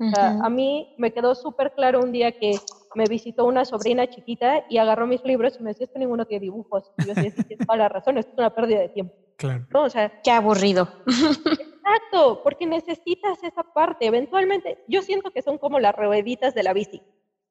O 0.00 0.10
sea, 0.10 0.38
a 0.44 0.48
mí 0.48 0.94
me 0.96 1.12
quedó 1.12 1.34
súper 1.34 1.72
claro 1.72 1.98
un 2.00 2.12
día 2.12 2.30
que 2.38 2.52
me 2.94 3.04
visitó 3.06 3.46
una 3.46 3.64
sobrina 3.64 4.06
chiquita 4.06 4.64
y 4.68 4.78
agarró 4.78 5.08
mis 5.08 5.24
libros 5.24 5.56
y 5.58 5.62
me 5.64 5.70
decía, 5.70 5.86
es 5.86 5.90
que 5.92 5.98
ninguno 5.98 6.24
tiene 6.24 6.42
dibujos. 6.42 6.92
Y 6.98 7.06
yo 7.06 7.14
decía, 7.14 7.32
sí, 7.36 7.42
tienes 7.42 7.66
toda 7.66 7.78
la 7.78 7.88
razón, 7.88 8.16
esto 8.16 8.30
es 8.32 8.38
una 8.38 8.54
pérdida 8.54 8.78
de 8.80 8.90
tiempo. 8.90 9.14
Claro. 9.36 9.66
¿no? 9.72 9.82
O 9.84 9.90
sea, 9.90 10.20
Qué 10.22 10.30
aburrido. 10.30 10.88
exacto, 11.46 12.42
porque 12.44 12.66
necesitas 12.66 13.42
esa 13.42 13.62
parte. 13.62 14.06
Eventualmente, 14.06 14.84
yo 14.88 15.02
siento 15.02 15.30
que 15.30 15.42
son 15.42 15.58
como 15.58 15.80
las 15.80 15.94
rueditas 15.96 16.54
de 16.54 16.62
la 16.62 16.72
bici, 16.72 17.02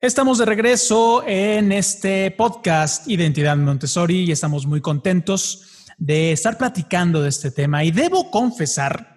Estamos 0.00 0.38
de 0.38 0.46
regreso 0.46 1.22
en 1.26 1.72
este 1.72 2.30
podcast 2.30 3.06
Identidad 3.08 3.56
Montessori 3.56 4.24
y 4.24 4.30
estamos 4.32 4.66
muy 4.66 4.80
contentos 4.80 5.86
de 5.98 6.32
estar 6.32 6.56
platicando 6.56 7.20
de 7.22 7.28
este 7.28 7.50
tema. 7.50 7.84
Y 7.84 7.90
debo 7.90 8.30
confesar 8.30 9.10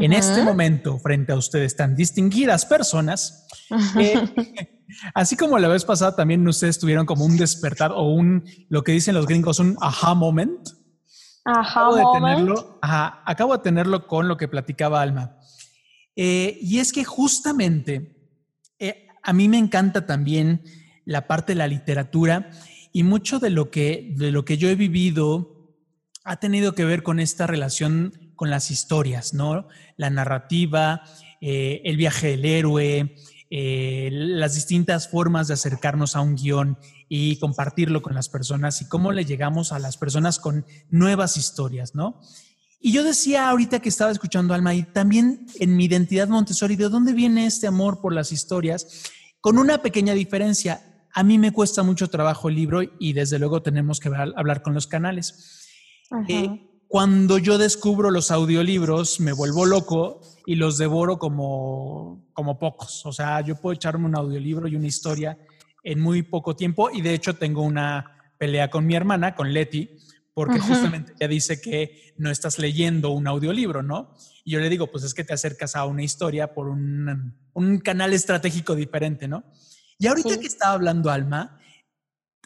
En 0.00 0.14
este 0.14 0.42
momento, 0.42 0.98
frente 0.98 1.32
a 1.32 1.36
ustedes 1.36 1.76
tan 1.76 1.94
distinguidas 1.94 2.64
personas, 2.64 3.46
eh, 3.98 4.81
así 5.14 5.36
como 5.36 5.58
la 5.58 5.68
vez 5.68 5.84
pasada 5.84 6.16
también 6.16 6.46
ustedes 6.46 6.78
tuvieron 6.78 7.06
como 7.06 7.24
un 7.24 7.36
despertar 7.36 7.92
o 7.92 8.02
un, 8.02 8.44
lo 8.68 8.82
que 8.82 8.92
dicen 8.92 9.14
los 9.14 9.26
gringos, 9.26 9.58
un 9.58 9.76
aha 9.80 10.14
moment. 10.14 10.68
Ajá, 11.44 11.80
acabo 11.80 11.96
de 11.96 12.02
moment. 12.02 12.36
tenerlo, 12.36 12.78
ajá, 12.82 13.22
acabo 13.26 13.56
de 13.56 13.62
tenerlo 13.62 14.06
con 14.06 14.28
lo 14.28 14.36
que 14.36 14.48
platicaba 14.48 15.02
Alma. 15.02 15.36
Eh, 16.14 16.58
y 16.60 16.78
es 16.78 16.92
que 16.92 17.04
justamente 17.04 18.16
eh, 18.78 19.06
a 19.22 19.32
mí 19.32 19.48
me 19.48 19.58
encanta 19.58 20.06
también 20.06 20.62
la 21.04 21.26
parte 21.26 21.52
de 21.52 21.56
la 21.56 21.66
literatura 21.66 22.50
y 22.92 23.02
mucho 23.02 23.38
de 23.38 23.50
lo 23.50 23.70
que, 23.70 24.12
de 24.16 24.30
lo 24.30 24.44
que 24.44 24.58
yo 24.58 24.68
he 24.68 24.74
vivido 24.74 25.52
ha 26.24 26.36
tenido 26.36 26.74
que 26.74 26.84
ver 26.84 27.02
con 27.02 27.18
esta 27.18 27.46
relación 27.46 28.32
con 28.36 28.50
las 28.50 28.70
historias, 28.70 29.34
¿no? 29.34 29.68
La 29.96 30.10
narrativa, 30.10 31.02
eh, 31.40 31.80
el 31.84 31.96
viaje 31.96 32.28
del 32.28 32.44
héroe, 32.44 33.16
eh, 33.54 34.08
las 34.10 34.54
distintas 34.54 35.08
formas 35.08 35.46
de 35.46 35.52
acercarnos 35.52 36.16
a 36.16 36.22
un 36.22 36.36
guion 36.36 36.78
y 37.06 37.36
compartirlo 37.36 38.00
con 38.00 38.14
las 38.14 38.30
personas 38.30 38.80
y 38.80 38.88
cómo 38.88 39.12
le 39.12 39.26
llegamos 39.26 39.72
a 39.72 39.78
las 39.78 39.98
personas 39.98 40.38
con 40.38 40.64
nuevas 40.88 41.36
historias, 41.36 41.94
¿no? 41.94 42.18
Y 42.80 42.92
yo 42.92 43.04
decía 43.04 43.50
ahorita 43.50 43.80
que 43.80 43.90
estaba 43.90 44.10
escuchando 44.10 44.54
a 44.54 44.56
Alma 44.56 44.74
y 44.74 44.84
también 44.84 45.44
en 45.60 45.76
mi 45.76 45.84
identidad 45.84 46.28
Montessori, 46.28 46.76
¿de 46.76 46.88
dónde 46.88 47.12
viene 47.12 47.44
este 47.44 47.66
amor 47.66 48.00
por 48.00 48.14
las 48.14 48.32
historias? 48.32 49.04
Con 49.42 49.58
una 49.58 49.82
pequeña 49.82 50.14
diferencia. 50.14 51.04
A 51.12 51.22
mí 51.22 51.36
me 51.36 51.52
cuesta 51.52 51.82
mucho 51.82 52.08
trabajo 52.08 52.48
el 52.48 52.54
libro 52.54 52.80
y 52.98 53.12
desde 53.12 53.38
luego 53.38 53.60
tenemos 53.60 54.00
que 54.00 54.08
hablar, 54.08 54.62
con 54.62 54.72
los 54.72 54.86
canales. 54.86 55.68
Eh, 56.26 56.71
cuando 56.92 57.38
yo 57.38 57.56
descubro 57.56 58.10
los 58.10 58.30
audiolibros, 58.30 59.18
me 59.18 59.32
vuelvo 59.32 59.64
loco 59.64 60.20
y 60.44 60.56
los 60.56 60.76
devoro 60.76 61.18
como, 61.18 62.22
como 62.34 62.58
pocos. 62.58 63.06
O 63.06 63.12
sea, 63.14 63.40
yo 63.40 63.58
puedo 63.58 63.72
echarme 63.72 64.04
un 64.04 64.14
audiolibro 64.14 64.68
y 64.68 64.76
una 64.76 64.88
historia 64.88 65.38
en 65.84 66.00
muy 66.00 66.20
poco 66.22 66.54
tiempo 66.54 66.90
y 66.92 67.00
de 67.00 67.14
hecho 67.14 67.34
tengo 67.36 67.62
una 67.62 68.34
pelea 68.36 68.68
con 68.68 68.84
mi 68.84 68.94
hermana, 68.94 69.34
con 69.34 69.54
Leti, 69.54 69.96
porque 70.34 70.58
justamente 70.60 71.14
ella 71.18 71.28
dice 71.28 71.62
que 71.62 72.12
no 72.18 72.30
estás 72.30 72.58
leyendo 72.58 73.08
un 73.08 73.26
audiolibro, 73.26 73.82
¿no? 73.82 74.14
Y 74.44 74.50
yo 74.50 74.60
le 74.60 74.68
digo, 74.68 74.90
pues 74.90 75.02
es 75.04 75.14
que 75.14 75.24
te 75.24 75.32
acercas 75.32 75.74
a 75.76 75.86
una 75.86 76.02
historia 76.02 76.52
por 76.52 76.68
un, 76.68 77.34
un 77.54 77.78
canal 77.78 78.12
estratégico 78.12 78.74
diferente, 78.74 79.26
¿no? 79.28 79.44
Y 79.98 80.08
ahorita 80.08 80.34
Sí. 80.34 80.40
que 80.40 80.46
estaba 80.46 80.74
hablando 80.74 81.10
Alma, 81.10 81.58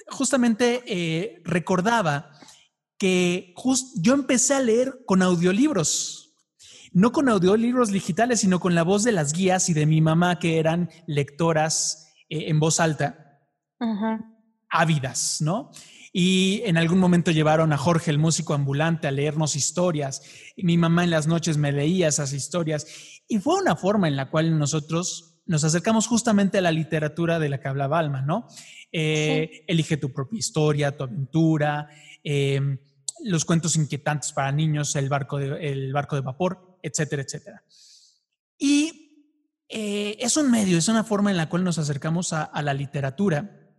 justamente 0.07 0.85
eh, 0.87 1.43
recordaba 1.43 2.31
que 2.99 3.53
jus- 3.57 3.93
yo 4.01 4.15
empecé 4.15 4.55
a 4.55 4.61
leer 4.61 5.01
con 5.07 5.23
audiolibros, 5.23 6.35
no 6.93 7.13
con 7.13 7.29
audiolibros 7.29 7.91
digitales, 7.91 8.41
sino 8.41 8.59
con 8.61 8.75
la 8.75 8.83
voz 8.83 9.05
de 9.05 9.13
las 9.13 9.33
guías 9.33 9.69
y 9.69 9.75
de 9.75 9.87
mi 9.87 10.01
mamá, 10.01 10.39
que 10.39 10.59
eran 10.59 10.91
lectoras 11.07 12.15
eh, 12.29 12.45
en 12.49 12.59
voz 12.59 12.81
alta, 12.81 13.41
Ajá. 13.79 14.21
ávidas, 14.71 15.39
¿no? 15.41 15.71
Y 16.13 16.63
en 16.65 16.79
algún 16.79 16.99
momento 16.99 17.31
llevaron 17.31 17.75
a 17.75 17.77
Jorge, 17.77 18.11
el 18.11 18.19
músico 18.19 18.55
ambulante, 18.55 19.07
a 19.07 19.11
leernos 19.11 19.55
historias. 19.55 20.23
Y 20.57 20.65
mi 20.65 20.79
mamá 20.79 21.05
en 21.05 21.11
las 21.11 21.27
noches 21.27 21.59
me 21.59 21.73
leía 21.73 22.09
esas 22.09 22.33
historias. 22.33 22.87
Y 23.29 23.39
fue 23.39 23.61
una 23.61 23.77
forma 23.77 24.09
en 24.09 24.17
la 24.17 24.31
cual 24.31 24.59
nosotros 24.59 25.43
nos 25.45 25.63
acercamos 25.65 26.07
justamente 26.07 26.57
a 26.57 26.63
la 26.63 26.73
literatura 26.73 27.39
de 27.39 27.51
la 27.51 27.61
que 27.61 27.69
hablaba 27.69 27.99
Alma, 27.99 28.23
¿no? 28.23 28.47
Eh, 28.93 29.65
Elige 29.69 29.99
tu 29.99 30.11
propia 30.11 30.39
historia, 30.39 30.97
tu 30.97 31.05
aventura, 31.05 31.91
eh, 32.29 32.61
los 33.23 33.45
cuentos 33.45 33.77
inquietantes 33.77 34.33
para 34.33 34.51
niños, 34.51 34.97
el 34.97 35.09
barco 35.09 35.39
de, 35.39 35.71
el 35.71 35.93
barco 35.93 36.17
de 36.17 36.23
vapor, 36.23 36.79
etcétera, 36.83 37.23
etcétera. 37.23 37.63
Y 38.59 39.37
eh, 39.69 40.17
es 40.19 40.37
un 40.37 40.51
medio, 40.51 40.77
es 40.77 40.89
una 40.89 41.05
forma 41.05 41.31
en 41.31 41.37
la 41.37 41.49
cual 41.49 41.63
nos 41.63 41.79
acercamos 41.79 42.33
a, 42.33 42.43
a 42.43 42.63
la 42.63 42.75
literatura. 42.75 43.71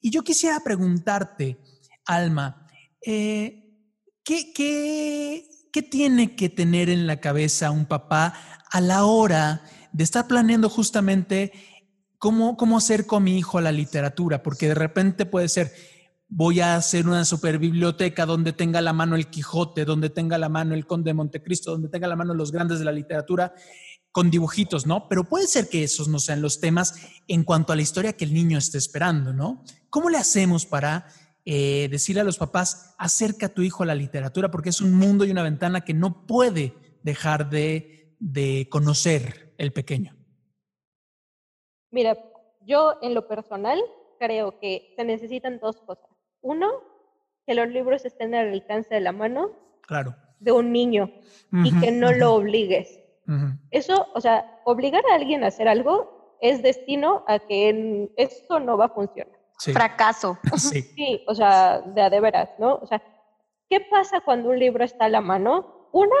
Y 0.00 0.10
yo 0.10 0.24
quisiera 0.24 0.58
preguntarte, 0.58 1.60
Alma, 2.04 2.66
eh, 3.06 3.78
¿qué, 4.24 4.52
qué, 4.52 5.48
qué 5.72 5.82
tiene 5.82 6.34
que 6.34 6.48
tener 6.48 6.90
en 6.90 7.06
la 7.06 7.20
cabeza 7.20 7.70
un 7.70 7.86
papá 7.86 8.34
a 8.72 8.80
la 8.80 9.04
hora 9.04 9.62
de 9.92 10.02
estar 10.02 10.26
planeando 10.26 10.68
justamente 10.68 11.52
cómo, 12.18 12.56
cómo 12.56 12.78
acerco 12.78 13.16
a 13.16 13.20
mi 13.20 13.38
hijo 13.38 13.58
a 13.58 13.62
la 13.62 13.70
literatura? 13.70 14.42
Porque 14.42 14.66
de 14.66 14.74
repente 14.74 15.26
puede 15.26 15.48
ser, 15.48 15.72
voy 16.34 16.60
a 16.60 16.76
hacer 16.76 17.06
una 17.06 17.26
super 17.26 17.58
biblioteca 17.58 18.24
donde 18.24 18.54
tenga 18.54 18.80
la 18.80 18.94
mano 18.94 19.16
el 19.16 19.28
Quijote, 19.28 19.84
donde 19.84 20.08
tenga 20.08 20.38
la 20.38 20.48
mano 20.48 20.74
el 20.74 20.86
Conde 20.86 21.10
de 21.10 21.14
Montecristo, 21.14 21.72
donde 21.72 21.90
tenga 21.90 22.08
la 22.08 22.16
mano 22.16 22.32
los 22.32 22.52
grandes 22.52 22.78
de 22.78 22.86
la 22.86 22.92
literatura 22.92 23.54
con 24.12 24.30
dibujitos, 24.30 24.86
¿no? 24.86 25.08
Pero 25.08 25.24
puede 25.24 25.46
ser 25.46 25.68
que 25.68 25.84
esos 25.84 26.08
no 26.08 26.18
sean 26.18 26.40
los 26.40 26.58
temas 26.58 26.94
en 27.28 27.44
cuanto 27.44 27.72
a 27.72 27.76
la 27.76 27.82
historia 27.82 28.14
que 28.14 28.24
el 28.24 28.32
niño 28.32 28.56
esté 28.56 28.78
esperando, 28.78 29.34
¿no? 29.34 29.62
¿Cómo 29.90 30.08
le 30.08 30.16
hacemos 30.16 30.64
para 30.64 31.06
eh, 31.44 31.88
decirle 31.90 32.22
a 32.22 32.24
los 32.24 32.38
papás, 32.38 32.94
acerca 32.96 33.46
a 33.46 33.48
tu 33.50 33.60
hijo 33.60 33.82
a 33.82 33.86
la 33.86 33.94
literatura? 33.94 34.50
Porque 34.50 34.70
es 34.70 34.80
un 34.80 34.94
mundo 34.94 35.26
y 35.26 35.30
una 35.30 35.42
ventana 35.42 35.82
que 35.82 35.92
no 35.92 36.26
puede 36.26 36.74
dejar 37.02 37.50
de, 37.50 38.16
de 38.20 38.68
conocer 38.70 39.54
el 39.58 39.74
pequeño. 39.74 40.16
Mira, 41.90 42.16
yo 42.62 42.94
en 43.02 43.12
lo 43.12 43.28
personal 43.28 43.78
creo 44.18 44.58
que 44.58 44.94
se 44.96 45.04
necesitan 45.04 45.58
dos 45.58 45.76
cosas. 45.82 46.11
Uno, 46.42 46.70
que 47.46 47.54
los 47.54 47.68
libros 47.68 48.04
estén 48.04 48.34
al 48.34 48.48
alcance 48.52 48.94
de 48.94 49.00
la 49.00 49.12
mano 49.12 49.50
Claro. 49.86 50.14
de 50.40 50.52
un 50.52 50.72
niño 50.72 51.10
y 51.64 51.78
que 51.80 51.90
no 51.90 52.12
lo 52.12 52.34
obligues. 52.34 52.98
Eso, 53.70 54.06
o 54.14 54.20
sea, 54.20 54.60
obligar 54.64 55.02
a 55.10 55.14
alguien 55.14 55.42
a 55.44 55.46
hacer 55.48 55.66
algo 55.68 56.36
es 56.40 56.62
destino 56.62 57.24
a 57.28 57.38
que 57.38 57.68
en- 57.68 58.10
esto 58.16 58.60
no 58.60 58.76
va 58.76 58.86
a 58.86 58.88
funcionar. 58.90 59.32
Sí. 59.58 59.72
Fracaso. 59.72 60.38
sí. 60.58 60.82
Sí, 60.82 61.24
o 61.28 61.34
sea, 61.34 61.80
de 61.80 62.02
a 62.02 62.10
de 62.10 62.20
veras, 62.20 62.50
¿no? 62.58 62.74
O 62.82 62.86
sea, 62.86 63.00
¿qué 63.70 63.80
pasa 63.80 64.20
cuando 64.20 64.50
un 64.50 64.58
libro 64.58 64.84
está 64.84 65.04
a 65.06 65.08
la 65.08 65.20
mano? 65.20 65.88
Una, 65.92 66.16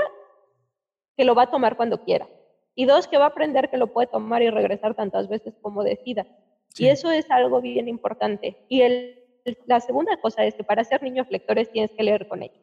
que 1.16 1.24
lo 1.24 1.34
va 1.34 1.42
a 1.44 1.50
tomar 1.50 1.76
cuando 1.76 2.02
quiera. 2.04 2.28
Y 2.74 2.86
dos, 2.86 3.06
que 3.08 3.18
va 3.18 3.24
a 3.24 3.28
aprender 3.28 3.68
que 3.68 3.76
lo 3.76 3.92
puede 3.92 4.06
tomar 4.06 4.42
y 4.42 4.48
regresar 4.50 4.94
tantas 4.94 5.28
veces 5.28 5.54
como 5.60 5.82
decida. 5.82 6.24
Sí. 6.68 6.84
Y 6.84 6.88
eso 6.88 7.10
es 7.10 7.30
algo 7.30 7.60
bien 7.60 7.88
importante. 7.88 8.64
Y 8.68 8.82
el, 8.82 9.21
la 9.66 9.80
segunda 9.80 10.16
cosa 10.20 10.44
es 10.44 10.54
que 10.54 10.64
para 10.64 10.84
ser 10.84 11.02
niños 11.02 11.26
lectores 11.30 11.70
tienes 11.70 11.90
que 11.92 12.02
leer 12.02 12.28
con 12.28 12.42
ellos. 12.42 12.62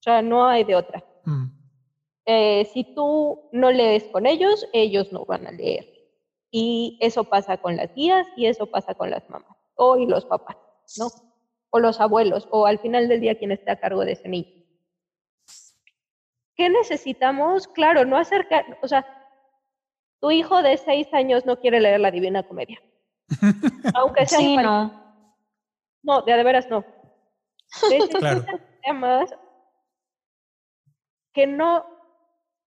O 0.00 0.02
sea, 0.02 0.22
no 0.22 0.46
hay 0.46 0.64
de 0.64 0.74
otra. 0.76 1.04
Mm. 1.24 1.44
Eh, 2.26 2.64
si 2.72 2.84
tú 2.94 3.48
no 3.52 3.70
lees 3.70 4.04
con 4.04 4.26
ellos, 4.26 4.68
ellos 4.72 5.12
no 5.12 5.24
van 5.24 5.46
a 5.46 5.52
leer. 5.52 5.86
Y 6.50 6.98
eso 7.00 7.24
pasa 7.24 7.56
con 7.56 7.76
las 7.76 7.94
guías 7.94 8.26
y 8.36 8.46
eso 8.46 8.66
pasa 8.66 8.94
con 8.94 9.10
las 9.10 9.28
mamás 9.30 9.56
o 9.74 9.96
y 9.96 10.06
los 10.06 10.24
papás, 10.26 10.56
¿no? 10.98 11.08
O 11.70 11.78
los 11.78 12.00
abuelos 12.00 12.46
o 12.50 12.66
al 12.66 12.78
final 12.78 13.08
del 13.08 13.20
día 13.20 13.38
quien 13.38 13.52
esté 13.52 13.70
a 13.70 13.80
cargo 13.80 14.04
de 14.04 14.12
ese 14.12 14.28
niño. 14.28 14.50
¿Qué 16.54 16.68
necesitamos? 16.68 17.66
Claro, 17.68 18.04
no 18.04 18.18
acercar, 18.18 18.78
o 18.82 18.88
sea, 18.88 19.06
tu 20.20 20.30
hijo 20.30 20.62
de 20.62 20.76
seis 20.76 21.08
años 21.14 21.46
no 21.46 21.58
quiere 21.58 21.80
leer 21.80 22.00
la 22.00 22.10
Divina 22.10 22.42
Comedia. 22.42 22.78
Aunque 23.94 24.26
sea 24.26 24.38
Sí, 24.38 24.52
infantil. 24.52 24.66
no. 24.96 25.02
No, 26.02 26.22
de 26.22 26.32
a 26.32 26.36
de 26.36 26.44
veras 26.44 26.68
no. 26.68 26.84
Necesitan 27.90 28.20
Claro. 28.20 28.58
temas 28.82 29.34
que 31.32 31.46
no 31.46 31.84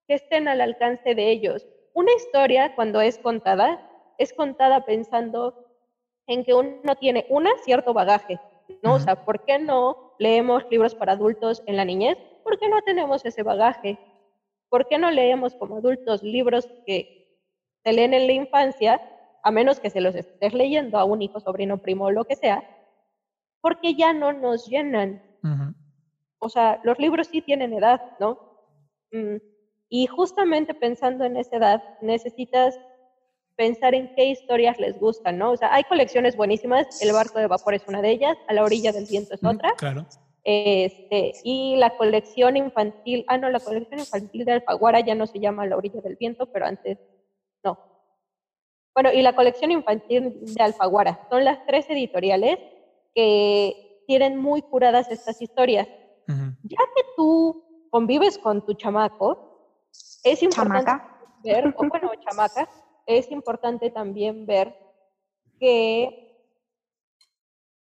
que 0.08 0.14
estén 0.14 0.48
al 0.48 0.60
alcance 0.60 1.14
de 1.14 1.30
ellos. 1.30 1.66
Una 1.92 2.12
historia, 2.14 2.74
cuando 2.74 3.00
es 3.00 3.18
contada, 3.18 3.80
es 4.18 4.32
contada 4.32 4.84
pensando 4.84 5.66
en 6.28 6.44
que 6.44 6.54
uno 6.54 6.94
tiene, 6.96 7.26
una, 7.28 7.50
cierto 7.64 7.92
bagaje, 7.92 8.38
¿no? 8.82 8.92
O 8.92 8.96
Ujú. 8.96 9.04
sea, 9.04 9.24
¿por 9.24 9.44
qué 9.44 9.58
no 9.58 10.14
leemos 10.18 10.64
libros 10.70 10.94
para 10.94 11.12
adultos 11.12 11.62
en 11.66 11.76
la 11.76 11.84
niñez? 11.84 12.16
¿Por 12.44 12.58
qué 12.58 12.68
no 12.68 12.80
tenemos 12.82 13.24
ese 13.24 13.42
bagaje? 13.42 13.98
¿Por 14.68 14.86
qué 14.86 14.98
no 14.98 15.10
leemos 15.10 15.54
como 15.56 15.78
adultos 15.78 16.22
libros 16.22 16.68
que 16.86 17.26
se 17.84 17.92
leen 17.92 18.14
en 18.14 18.26
la 18.26 18.32
infancia, 18.32 19.00
a 19.42 19.50
menos 19.50 19.80
que 19.80 19.90
se 19.90 20.00
los 20.00 20.14
estés 20.14 20.54
leyendo 20.54 20.98
a 20.98 21.04
un 21.04 21.22
hijo, 21.22 21.40
sobrino, 21.40 21.78
primo 21.78 22.06
o 22.06 22.10
lo 22.10 22.24
que 22.24 22.36
sea? 22.36 22.62
Porque 23.66 23.94
ya 23.96 24.12
no 24.12 24.32
nos 24.32 24.64
llenan. 24.66 25.20
Ujú. 25.42 25.74
O 26.38 26.48
sea, 26.48 26.78
los 26.84 26.96
libros 27.00 27.26
sí 27.26 27.42
tienen 27.42 27.72
edad, 27.72 28.00
¿no? 28.20 28.38
Mm, 29.10 29.38
Y 29.88 30.06
justamente 30.06 30.72
pensando 30.72 31.24
en 31.24 31.36
esa 31.36 31.56
edad, 31.56 31.80
necesitas 32.00 32.78
pensar 33.56 33.92
en 33.96 34.08
qué 34.14 34.26
historias 34.26 34.78
les 34.78 34.96
gustan, 35.00 35.36
¿no? 35.38 35.50
O 35.50 35.56
sea, 35.56 35.74
hay 35.74 35.82
colecciones 35.82 36.36
buenísimas, 36.36 36.86
El 37.00 37.12
barco 37.12 37.40
de 37.40 37.48
vapor 37.48 37.74
es 37.74 37.82
una 37.88 38.02
de 38.02 38.10
ellas, 38.10 38.36
A 38.46 38.52
la 38.52 38.62
orilla 38.62 38.92
del 38.92 39.06
viento 39.06 39.34
es 39.34 39.42
otra, 39.42 39.72
Claro. 39.78 40.06
este, 40.44 41.32
y 41.42 41.74
la 41.76 41.90
colección 41.90 42.56
infantil, 42.56 43.24
ah, 43.26 43.36
no, 43.38 43.50
la 43.50 43.58
colección 43.58 43.98
infantil 43.98 44.44
de 44.44 44.52
Alfaguara 44.52 45.00
ya 45.00 45.16
no 45.16 45.26
se 45.26 45.40
llama 45.40 45.64
A 45.64 45.66
la 45.66 45.76
orilla 45.76 46.00
del 46.02 46.14
viento, 46.20 46.46
pero 46.52 46.66
antes, 46.66 46.98
no. 47.64 47.76
Bueno, 48.94 49.12
y 49.12 49.22
la 49.22 49.32
colección 49.32 49.72
infantil 49.72 50.32
de 50.54 50.62
Alfaguara, 50.62 51.18
son 51.28 51.44
las 51.44 51.58
tres 51.66 51.90
editoriales 51.90 52.58
que 53.16 54.02
tienen 54.06 54.36
muy 54.36 54.60
curadas 54.62 55.10
estas 55.10 55.40
historias. 55.40 55.88
Ya 56.28 56.78
que 56.94 57.02
tú 57.16 57.64
convives 57.90 58.36
con 58.36 58.64
tu 58.64 58.74
chamaco, 58.74 59.88
es 60.22 60.42
importante 60.42 60.84
Chamaca. 60.84 61.18
ver, 61.42 61.74
o 61.76 61.88
bueno, 61.88 62.10
chamaca, 62.20 62.68
es 63.06 63.30
importante 63.30 63.90
también 63.90 64.44
ver 64.44 64.76
que 65.58 66.44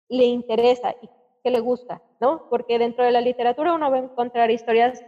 le 0.09 0.25
interesa 0.25 0.95
y 1.01 1.09
que 1.43 1.51
le 1.51 1.61
gusta, 1.61 2.03
¿no? 2.21 2.49
Porque 2.51 2.79
dentro 2.79 3.05
de 3.05 3.13
la 3.13 3.21
literatura 3.21 3.73
uno 3.75 3.91
va 3.91 3.97
a 3.97 4.01
encontrar 4.01 4.51
historias 4.51 5.03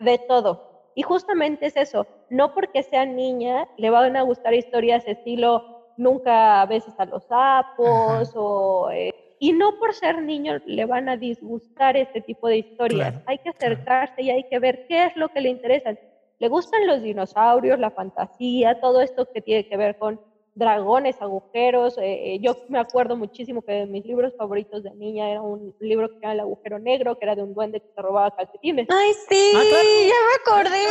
de 0.00 0.18
todo. 0.18 0.90
Y 0.94 1.02
justamente 1.02 1.66
es 1.66 1.76
eso, 1.76 2.06
no 2.30 2.52
porque 2.54 2.82
sea 2.82 3.04
niña 3.04 3.68
le 3.76 3.90
van 3.90 4.16
a 4.16 4.22
gustar 4.22 4.54
historias 4.54 5.06
estilo 5.06 5.84
nunca 5.98 6.64
beses 6.66 6.98
a 6.98 7.04
los 7.04 7.24
sapos 7.24 8.32
o... 8.34 8.90
eh, 8.90 9.12
y 9.38 9.52
no 9.52 9.78
por 9.78 9.92
ser 9.94 10.22
niño 10.22 10.58
le 10.66 10.84
van 10.86 11.08
a 11.08 11.16
disgustar 11.16 11.96
este 11.96 12.20
tipo 12.20 12.48
de 12.48 12.58
historias. 12.58 13.10
Claro, 13.12 13.24
hay 13.26 13.38
que 13.38 13.48
acercarse 13.50 14.22
y 14.22 14.30
hay 14.30 14.44
que 14.48 14.58
ver 14.58 14.86
qué 14.88 15.04
es 15.06 15.16
lo 15.16 15.28
que 15.28 15.40
le 15.40 15.50
interesa. 15.50 15.94
Le 16.38 16.48
gustan 16.48 16.86
los 16.86 17.02
dinosaurios, 17.02 17.78
la 17.78 17.90
fantasía, 17.90 18.80
todo 18.80 19.00
esto 19.00 19.26
que 19.32 19.40
tiene 19.40 19.66
que 19.68 19.76
ver 19.76 19.96
con 19.98 20.20
dragones, 20.54 21.20
agujeros. 21.20 21.98
eh, 21.98 22.34
eh, 22.34 22.38
yo 22.40 22.56
me 22.68 22.78
acuerdo 22.78 23.14
muchísimo 23.16 23.60
que 23.62 23.72
de 23.72 23.86
mis 23.86 24.06
libros 24.06 24.34
favoritos 24.38 24.82
de 24.82 24.90
niña 24.94 25.30
era 25.30 25.42
un 25.42 25.74
libro 25.80 26.08
que 26.08 26.20
llama 26.20 26.32
El 26.32 26.40
agujero 26.40 26.78
negro, 26.78 27.18
que 27.18 27.24
era 27.26 27.34
de 27.36 27.42
un 27.42 27.52
duende 27.52 27.80
que 27.80 27.88
se 27.94 28.00
robaba 28.02 28.30
calcetines. 28.34 28.86
Ay, 28.90 29.12
sí, 29.28 29.52
Ah, 29.54 29.62
claro. 29.68 29.88
ya 30.08 30.14
me 30.14 30.60
acordé. 30.62 30.84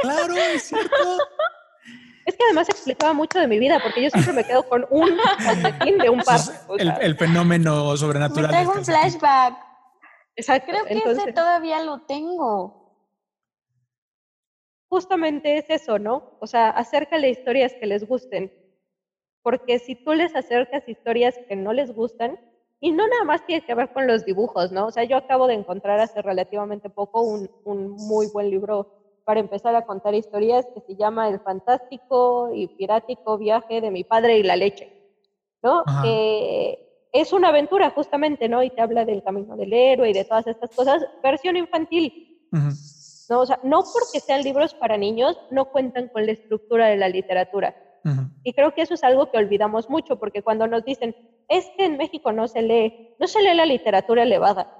Claro, 0.00 0.34
es 0.54 0.62
cierto. 0.62 1.18
Es 2.26 2.36
que 2.36 2.44
además 2.44 2.68
explicaba 2.68 3.12
mucho 3.12 3.38
de 3.38 3.46
mi 3.46 3.58
vida, 3.58 3.80
porque 3.82 4.02
yo 4.02 4.10
siempre 4.10 4.32
me 4.32 4.44
quedo 4.44 4.66
con 4.68 4.86
un 4.90 5.10
calcetín 5.38 5.98
de 5.98 6.08
un 6.10 6.20
par. 6.20 6.40
El, 6.78 7.16
fenómeno 7.16 7.90
Me 7.92 7.96
sobrenatural. 7.98 8.50
traigo 8.50 8.70
un 8.72 8.76
calcetín. 8.76 9.20
flashback. 9.20 9.56
exacto. 10.36 10.72
Creo 10.72 10.84
que 10.84 10.94
Entonces, 10.94 11.24
ese 11.24 11.32
todavía 11.32 11.82
lo 11.82 12.00
tengo. 12.02 12.82
justamente 14.88 15.58
es 15.58 15.68
eso, 15.68 15.98
¿no? 15.98 16.36
O 16.40 16.46
sea, 16.46 16.70
acércale 16.70 17.28
historias 17.28 17.74
que 17.74 17.86
les 17.86 18.06
gusten. 18.06 18.52
Porque 19.42 19.78
si 19.78 19.94
tú 19.94 20.14
les 20.14 20.34
acercas 20.34 20.88
historias 20.88 21.38
que 21.48 21.56
no 21.56 21.72
les 21.72 21.92
gustan, 21.92 22.38
y 22.80 22.92
no 22.92 23.06
nada 23.08 23.24
más 23.24 23.44
tiene 23.46 23.64
que 23.64 23.74
ver 23.74 23.92
con 23.92 24.06
los 24.06 24.24
dibujos, 24.24 24.70
¿no? 24.72 24.86
O 24.86 24.90
sea, 24.90 25.04
yo 25.04 25.16
acabo 25.16 25.46
de 25.46 25.54
encontrar 25.54 26.00
hace 26.00 26.22
relativamente 26.22 26.90
poco 26.90 27.22
un, 27.22 27.50
un 27.64 27.92
muy 27.92 28.26
buen 28.26 28.50
libro 28.50 29.03
para 29.24 29.40
empezar 29.40 29.74
a 29.74 29.86
contar 29.86 30.14
historias 30.14 30.66
que 30.74 30.80
se 30.80 30.96
llama 30.96 31.28
El 31.28 31.40
fantástico 31.40 32.50
y 32.54 32.68
pirático 32.68 33.38
viaje 33.38 33.80
de 33.80 33.90
mi 33.90 34.04
padre 34.04 34.38
y 34.38 34.42
la 34.42 34.56
leche, 34.56 34.92
¿no? 35.62 35.82
Que 36.02 37.08
es 37.12 37.32
una 37.32 37.48
aventura 37.48 37.90
justamente, 37.90 38.48
¿no? 38.48 38.62
Y 38.62 38.70
te 38.70 38.82
habla 38.82 39.04
del 39.04 39.22
camino 39.22 39.56
del 39.56 39.72
héroe 39.72 40.10
y 40.10 40.12
de 40.12 40.24
todas 40.24 40.46
estas 40.46 40.70
cosas, 40.74 41.06
versión 41.22 41.56
infantil. 41.56 42.48
¿no? 43.30 43.40
O 43.40 43.46
sea, 43.46 43.58
no 43.62 43.82
porque 43.92 44.20
sean 44.20 44.42
libros 44.42 44.74
para 44.74 44.98
niños, 44.98 45.38
no 45.50 45.66
cuentan 45.66 46.08
con 46.08 46.26
la 46.26 46.32
estructura 46.32 46.88
de 46.88 46.96
la 46.96 47.08
literatura. 47.08 47.74
Y 48.42 48.52
creo 48.52 48.74
que 48.74 48.82
eso 48.82 48.92
es 48.92 49.02
algo 49.02 49.30
que 49.30 49.38
olvidamos 49.38 49.88
mucho, 49.88 50.16
porque 50.18 50.42
cuando 50.42 50.66
nos 50.66 50.84
dicen, 50.84 51.16
es 51.48 51.70
que 51.78 51.86
en 51.86 51.96
México 51.96 52.32
no 52.32 52.46
se 52.48 52.60
lee, 52.60 53.14
no 53.18 53.26
se 53.26 53.40
lee 53.40 53.54
la 53.54 53.64
literatura 53.64 54.24
elevada, 54.24 54.70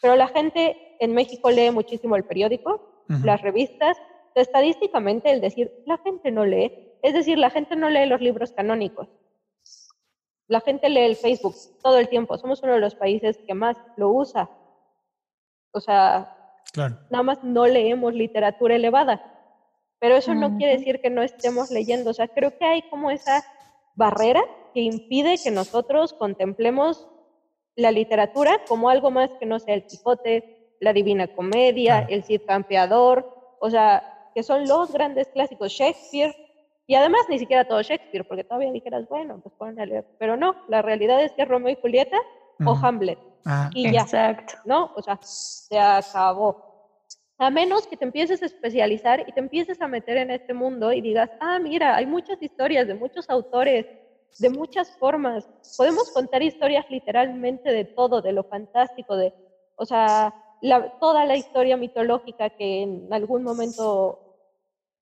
pero 0.00 0.16
la 0.16 0.28
gente 0.28 0.96
en 0.98 1.12
México 1.12 1.50
lee 1.50 1.70
muchísimo 1.70 2.16
el 2.16 2.24
periódico, 2.24 2.95
Las 3.08 3.42
revistas, 3.42 3.96
estadísticamente 4.34 5.30
el 5.30 5.40
decir, 5.40 5.72
la 5.86 5.98
gente 5.98 6.30
no 6.30 6.44
lee, 6.44 6.92
es 7.02 7.14
decir, 7.14 7.38
la 7.38 7.50
gente 7.50 7.76
no 7.76 7.88
lee 7.88 8.06
los 8.06 8.20
libros 8.20 8.52
canónicos. 8.52 9.08
La 10.48 10.60
gente 10.60 10.88
lee 10.88 11.00
el 11.00 11.16
Facebook 11.16 11.54
todo 11.82 11.98
el 11.98 12.08
tiempo, 12.08 12.36
somos 12.38 12.62
uno 12.62 12.74
de 12.74 12.80
los 12.80 12.94
países 12.94 13.38
que 13.46 13.54
más 13.54 13.76
lo 13.96 14.10
usa. 14.10 14.50
O 15.72 15.80
sea, 15.80 16.32
Claro. 16.72 16.98
nada 17.10 17.22
más 17.22 17.42
no 17.42 17.66
leemos 17.66 18.12
literatura 18.14 18.76
elevada. 18.76 19.32
Pero 19.98 20.16
eso 20.16 20.34
no 20.34 20.56
quiere 20.58 20.76
decir 20.76 21.00
que 21.00 21.10
no 21.10 21.22
estemos 21.22 21.70
leyendo. 21.70 22.10
O 22.10 22.14
sea, 22.14 22.28
creo 22.28 22.56
que 22.58 22.64
hay 22.64 22.82
como 22.90 23.10
esa 23.10 23.42
barrera 23.94 24.42
que 24.74 24.80
impide 24.80 25.36
que 25.42 25.50
nosotros 25.50 26.12
contemplemos 26.12 27.08
la 27.76 27.90
literatura 27.90 28.60
como 28.68 28.90
algo 28.90 29.10
más 29.10 29.30
que 29.40 29.46
no 29.46 29.58
sea 29.58 29.74
el 29.74 29.86
Quijote, 29.86 30.55
la 30.80 30.92
Divina 30.92 31.26
Comedia, 31.28 31.98
Claro. 31.98 32.06
el 32.14 32.24
Cid 32.24 32.42
Campeador, 32.46 33.34
o 33.60 33.70
sea, 33.70 34.30
que 34.34 34.42
son 34.42 34.66
los 34.68 34.92
grandes 34.92 35.28
clásicos, 35.28 35.72
Shakespeare, 35.72 36.34
y 36.86 36.94
además 36.94 37.22
ni 37.28 37.38
siquiera 37.38 37.64
todo 37.66 37.82
Shakespeare, 37.82 38.26
porque 38.26 38.44
todavía 38.44 38.70
dijeras, 38.70 39.08
bueno, 39.08 39.40
pues 39.42 39.54
ponen 39.56 39.80
a 39.80 39.86
leer, 39.86 40.04
pero 40.18 40.36
no, 40.36 40.54
la 40.68 40.82
realidad 40.82 41.20
es 41.22 41.32
que 41.32 41.44
Romeo 41.44 41.72
y 41.72 41.80
Julieta 41.80 42.18
o. 42.64 42.74
Hamlet, 42.82 43.18
Ah, 43.48 43.70
y 43.74 43.92
ya. 43.92 44.00
Exacto. 44.02 44.54
¿no? 44.64 44.92
O 44.96 45.02
sea, 45.02 45.18
se 45.22 45.78
acabó. 45.78 46.64
A 47.38 47.48
menos 47.50 47.86
que 47.86 47.96
te 47.96 48.04
empieces 48.04 48.42
a 48.42 48.46
especializar 48.46 49.24
y 49.28 49.32
te 49.32 49.40
empieces 49.40 49.80
a 49.80 49.86
meter 49.88 50.16
en 50.16 50.30
este 50.30 50.52
mundo 50.54 50.92
y 50.92 51.00
digas, 51.00 51.30
ah, 51.40 51.58
mira, 51.58 51.94
hay 51.94 52.06
muchas 52.06 52.42
historias 52.42 52.86
de 52.88 52.94
muchos 52.94 53.28
autores, 53.30 53.86
de 54.38 54.50
muchas 54.50 54.96
formas. 54.98 55.48
Podemos 55.76 56.10
contar 56.12 56.42
historias 56.42 56.86
literalmente 56.90 57.70
de 57.72 57.84
todo, 57.84 58.20
de 58.22 58.32
lo 58.32 58.42
fantástico, 58.44 59.16
de, 59.16 59.32
o 59.76 59.84
sea, 59.84 60.34
la- 60.60 60.90
toda 60.98 61.24
la 61.24 61.36
historia 61.36 61.76
mitológica 61.76 62.50
que 62.50 62.82
en 62.82 63.12
algún 63.12 63.42
momento 63.42 64.18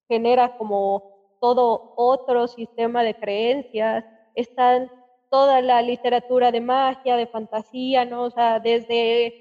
genera 0.07 0.57
como 0.57 1.37
todo 1.39 1.93
otro 1.95 2.47
sistema 2.47 3.03
de 3.03 3.15
creencias. 3.15 4.05
Están 4.35 4.89
toda 5.29 5.61
la 5.61 5.81
literatura 5.81 6.51
de 6.51 6.61
magia, 6.61 7.17
de 7.17 7.27
fantasía, 7.27 8.05
¿no? 8.05 8.23
O 8.23 8.29
sea, 8.31 8.59
desde 8.59 9.33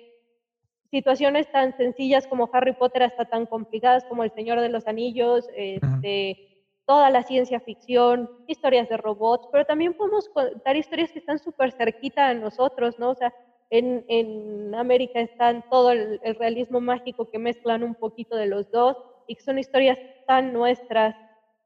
situaciones 0.90 1.50
tan 1.50 1.76
sencillas 1.76 2.26
como 2.26 2.48
Harry 2.52 2.72
Potter 2.72 3.02
hasta 3.02 3.24
tan 3.24 3.46
complicadas 3.46 4.04
como 4.04 4.22
El 4.22 4.30
Señor 4.32 4.60
de 4.60 4.68
los 4.68 4.86
Anillos, 4.86 5.48
este, 5.56 6.38
toda 6.86 7.10
la 7.10 7.22
ciencia 7.22 7.58
ficción, 7.60 8.30
historias 8.46 8.88
de 8.88 8.96
robots, 8.96 9.48
pero 9.50 9.64
también 9.64 9.94
podemos 9.94 10.28
contar 10.28 10.76
historias 10.76 11.10
que 11.10 11.18
están 11.18 11.38
súper 11.38 11.72
cerquita 11.72 12.28
a 12.28 12.34
nosotros, 12.34 12.98
¿no? 12.98 13.10
O 13.10 13.14
sea, 13.14 13.34
en, 13.78 14.04
en 14.08 14.74
América 14.74 15.20
están 15.20 15.64
todo 15.68 15.90
el, 15.90 16.20
el 16.22 16.34
realismo 16.36 16.80
mágico 16.80 17.30
que 17.30 17.38
mezclan 17.38 17.82
un 17.82 17.94
poquito 17.94 18.36
de 18.36 18.46
los 18.46 18.70
dos 18.70 18.96
y 19.26 19.34
que 19.34 19.42
son 19.42 19.58
historias 19.58 19.98
tan 20.26 20.52
nuestras. 20.52 21.16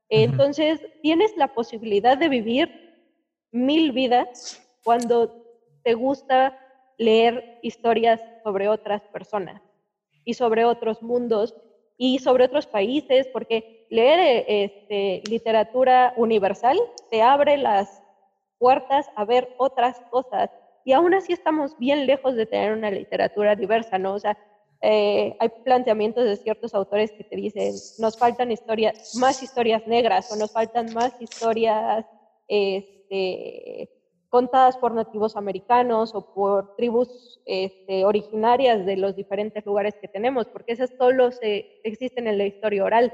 Entonces, 0.09 0.81
tienes 1.03 1.37
la 1.37 1.49
posibilidad 1.49 2.17
de 2.17 2.29
vivir 2.29 2.71
mil 3.51 3.93
vidas 3.93 4.67
cuando 4.85 5.45
te 5.83 5.95
gusta 5.95 6.59
leer 6.97 7.59
historias 7.63 8.21
sobre 8.43 8.69
otras 8.69 9.03
personas 9.03 9.61
y 10.25 10.35
sobre 10.35 10.65
otros 10.65 11.03
mundos 11.03 11.55
y 11.99 12.21
sobre 12.21 12.45
otros 12.45 12.67
países, 12.67 13.29
porque 13.33 13.87
leer 13.91 14.19
eh, 14.19 14.65
este, 14.65 15.31
literatura 15.31 16.15
universal 16.17 16.79
te 17.11 17.23
abre 17.23 17.59
las 17.59 18.03
puertas 18.59 19.11
a 19.17 19.25
ver 19.25 19.55
otras 19.59 20.01
cosas. 20.11 20.51
Y 20.89 20.95
aún 20.95 21.13
así 21.13 21.35
estamos 21.35 21.77
bien 21.77 22.07
lejos 22.07 22.35
de 22.35 22.47
tener 22.47 22.73
una 22.73 22.91
literatura 22.91 23.55
diversa, 23.55 23.99
¿no? 23.99 24.15
O 24.15 24.19
sea, 24.19 24.39
eh, 24.81 25.37
hay 25.39 25.51
planteamientos 25.63 26.25
de 26.25 26.35
ciertos 26.37 26.73
autores 26.73 27.13
que 27.13 27.25
te 27.25 27.37
dicen, 27.37 27.75
nos 27.99 28.19
faltan 28.19 28.51
historias, 28.51 29.15
más 29.21 29.43
historias 29.43 29.87
negras 29.87 30.33
o 30.33 30.37
nos 30.37 30.51
faltan 30.51 30.95
más 30.95 31.13
historias 31.21 32.07
este, 32.49 33.91
contadas 34.31 34.79
por 34.79 34.95
nativos 34.95 35.37
americanos 35.37 36.15
o 36.15 36.33
por 36.33 36.75
tribus 36.77 37.39
este, 37.45 38.07
originarias 38.07 38.87
de 38.87 38.97
los 38.97 39.15
diferentes 39.15 39.67
lugares 39.67 39.95
que 40.01 40.09
tenemos, 40.09 40.47
porque 40.47 40.73
esas 40.73 40.89
solo 40.97 41.33
se, 41.33 41.83
existen 41.85 42.27
en 42.29 42.39
la 42.39 42.47
historia 42.47 42.83
oral. 42.83 43.13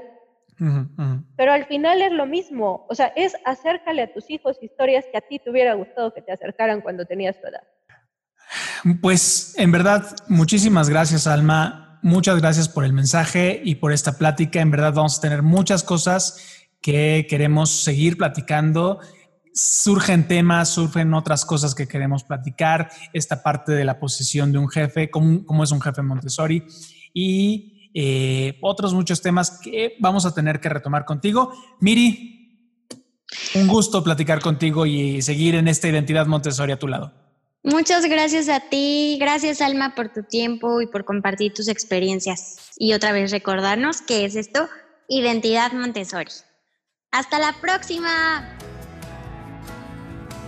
Ujú, 0.59 0.87
ujú. 0.97 1.23
Pero 1.37 1.53
al 1.53 1.65
final 1.65 2.01
es 2.01 2.11
lo 2.11 2.25
mismo, 2.25 2.85
o 2.89 2.95
sea, 2.95 3.07
es 3.15 3.33
acércale 3.45 4.03
a 4.03 4.13
tus 4.13 4.29
hijos 4.29 4.57
historias 4.61 5.05
que 5.11 5.17
a 5.17 5.21
ti 5.21 5.39
te 5.39 5.49
hubiera 5.49 5.73
gustado 5.73 6.13
que 6.13 6.21
te 6.21 6.31
acercaran 6.31 6.81
cuando 6.81 7.05
tenías 7.05 7.39
tu 7.39 7.47
edad. 7.47 7.63
Pues 9.01 9.55
en 9.57 9.71
verdad, 9.71 10.15
muchísimas 10.27 10.89
gracias, 10.89 11.27
Alma. 11.27 11.99
Muchas 12.03 12.39
gracias 12.39 12.69
por 12.69 12.85
el 12.85 12.93
mensaje 12.93 13.61
y 13.63 13.75
por 13.75 13.91
esta 13.91 14.17
plática. 14.17 14.61
En 14.61 14.69
verdad 14.69 14.93
vamos 14.93 15.17
a 15.17 15.21
tener 15.21 15.41
muchas 15.41 15.83
cosas 15.83 16.67
que 16.81 17.25
queremos 17.27 17.83
seguir 17.83 18.15
platicando. 18.15 18.99
Surgen 19.53 20.27
temas, 20.27 20.69
surgen 20.69 21.13
otras 21.15 21.45
cosas 21.45 21.73
que 21.73 21.87
queremos 21.87 22.23
platicar. 22.23 22.89
Esta 23.11 23.41
parte 23.41 23.71
de 23.71 23.85
la 23.85 23.99
posición 23.99 24.51
de 24.51 24.59
un 24.59 24.69
jefe, 24.69 25.09
cómo, 25.09 25.43
cómo 25.45 25.63
es 25.63 25.71
un 25.71 25.81
jefe 25.81 26.03
Montessori 26.03 26.63
y 27.11 27.74
eh, 27.97 28.59
otros 28.61 28.93
muchos 28.93 29.21
temas 29.21 29.57
que 29.63 29.95
vamos 29.99 30.25
a 30.25 30.33
tener 30.33 30.59
que 30.59 30.67
retomar 30.67 31.05
contigo. 31.05 31.53
Miri, 31.79 32.35
un 33.55 33.67
gusto 33.67 34.03
platicar 34.03 34.41
contigo 34.41 34.85
y 34.85 35.21
seguir 35.21 35.55
en 35.55 35.69
esta 35.69 35.87
identidad 35.87 36.27
Montessori 36.27 36.73
a 36.73 36.79
tu 36.79 36.89
lado. 36.89 37.13
Muchas 37.63 38.05
gracias 38.05 38.49
a 38.49 38.59
ti, 38.59 39.17
gracias 39.19 39.61
Alma 39.61 39.95
por 39.95 40.09
tu 40.09 40.23
tiempo 40.23 40.81
y 40.81 40.87
por 40.87 41.05
compartir 41.05 41.53
tus 41.53 41.69
experiencias. 41.69 42.71
Y 42.77 42.93
otra 42.93 43.13
vez 43.13 43.31
recordarnos 43.31 44.01
qué 44.01 44.25
es 44.25 44.35
esto, 44.35 44.67
identidad 45.07 45.71
Montessori. 45.71 46.31
Hasta 47.11 47.39
la 47.39 47.55
próxima. 47.61 48.57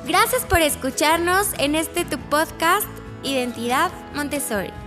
Gracias 0.05 0.43
por 0.45 0.61
escucharnos 0.61 1.47
en 1.57 1.75
este 1.75 2.03
tu 2.03 2.19
podcast 2.29 2.87
Identidad 3.23 3.89
Montessori. 4.13 4.86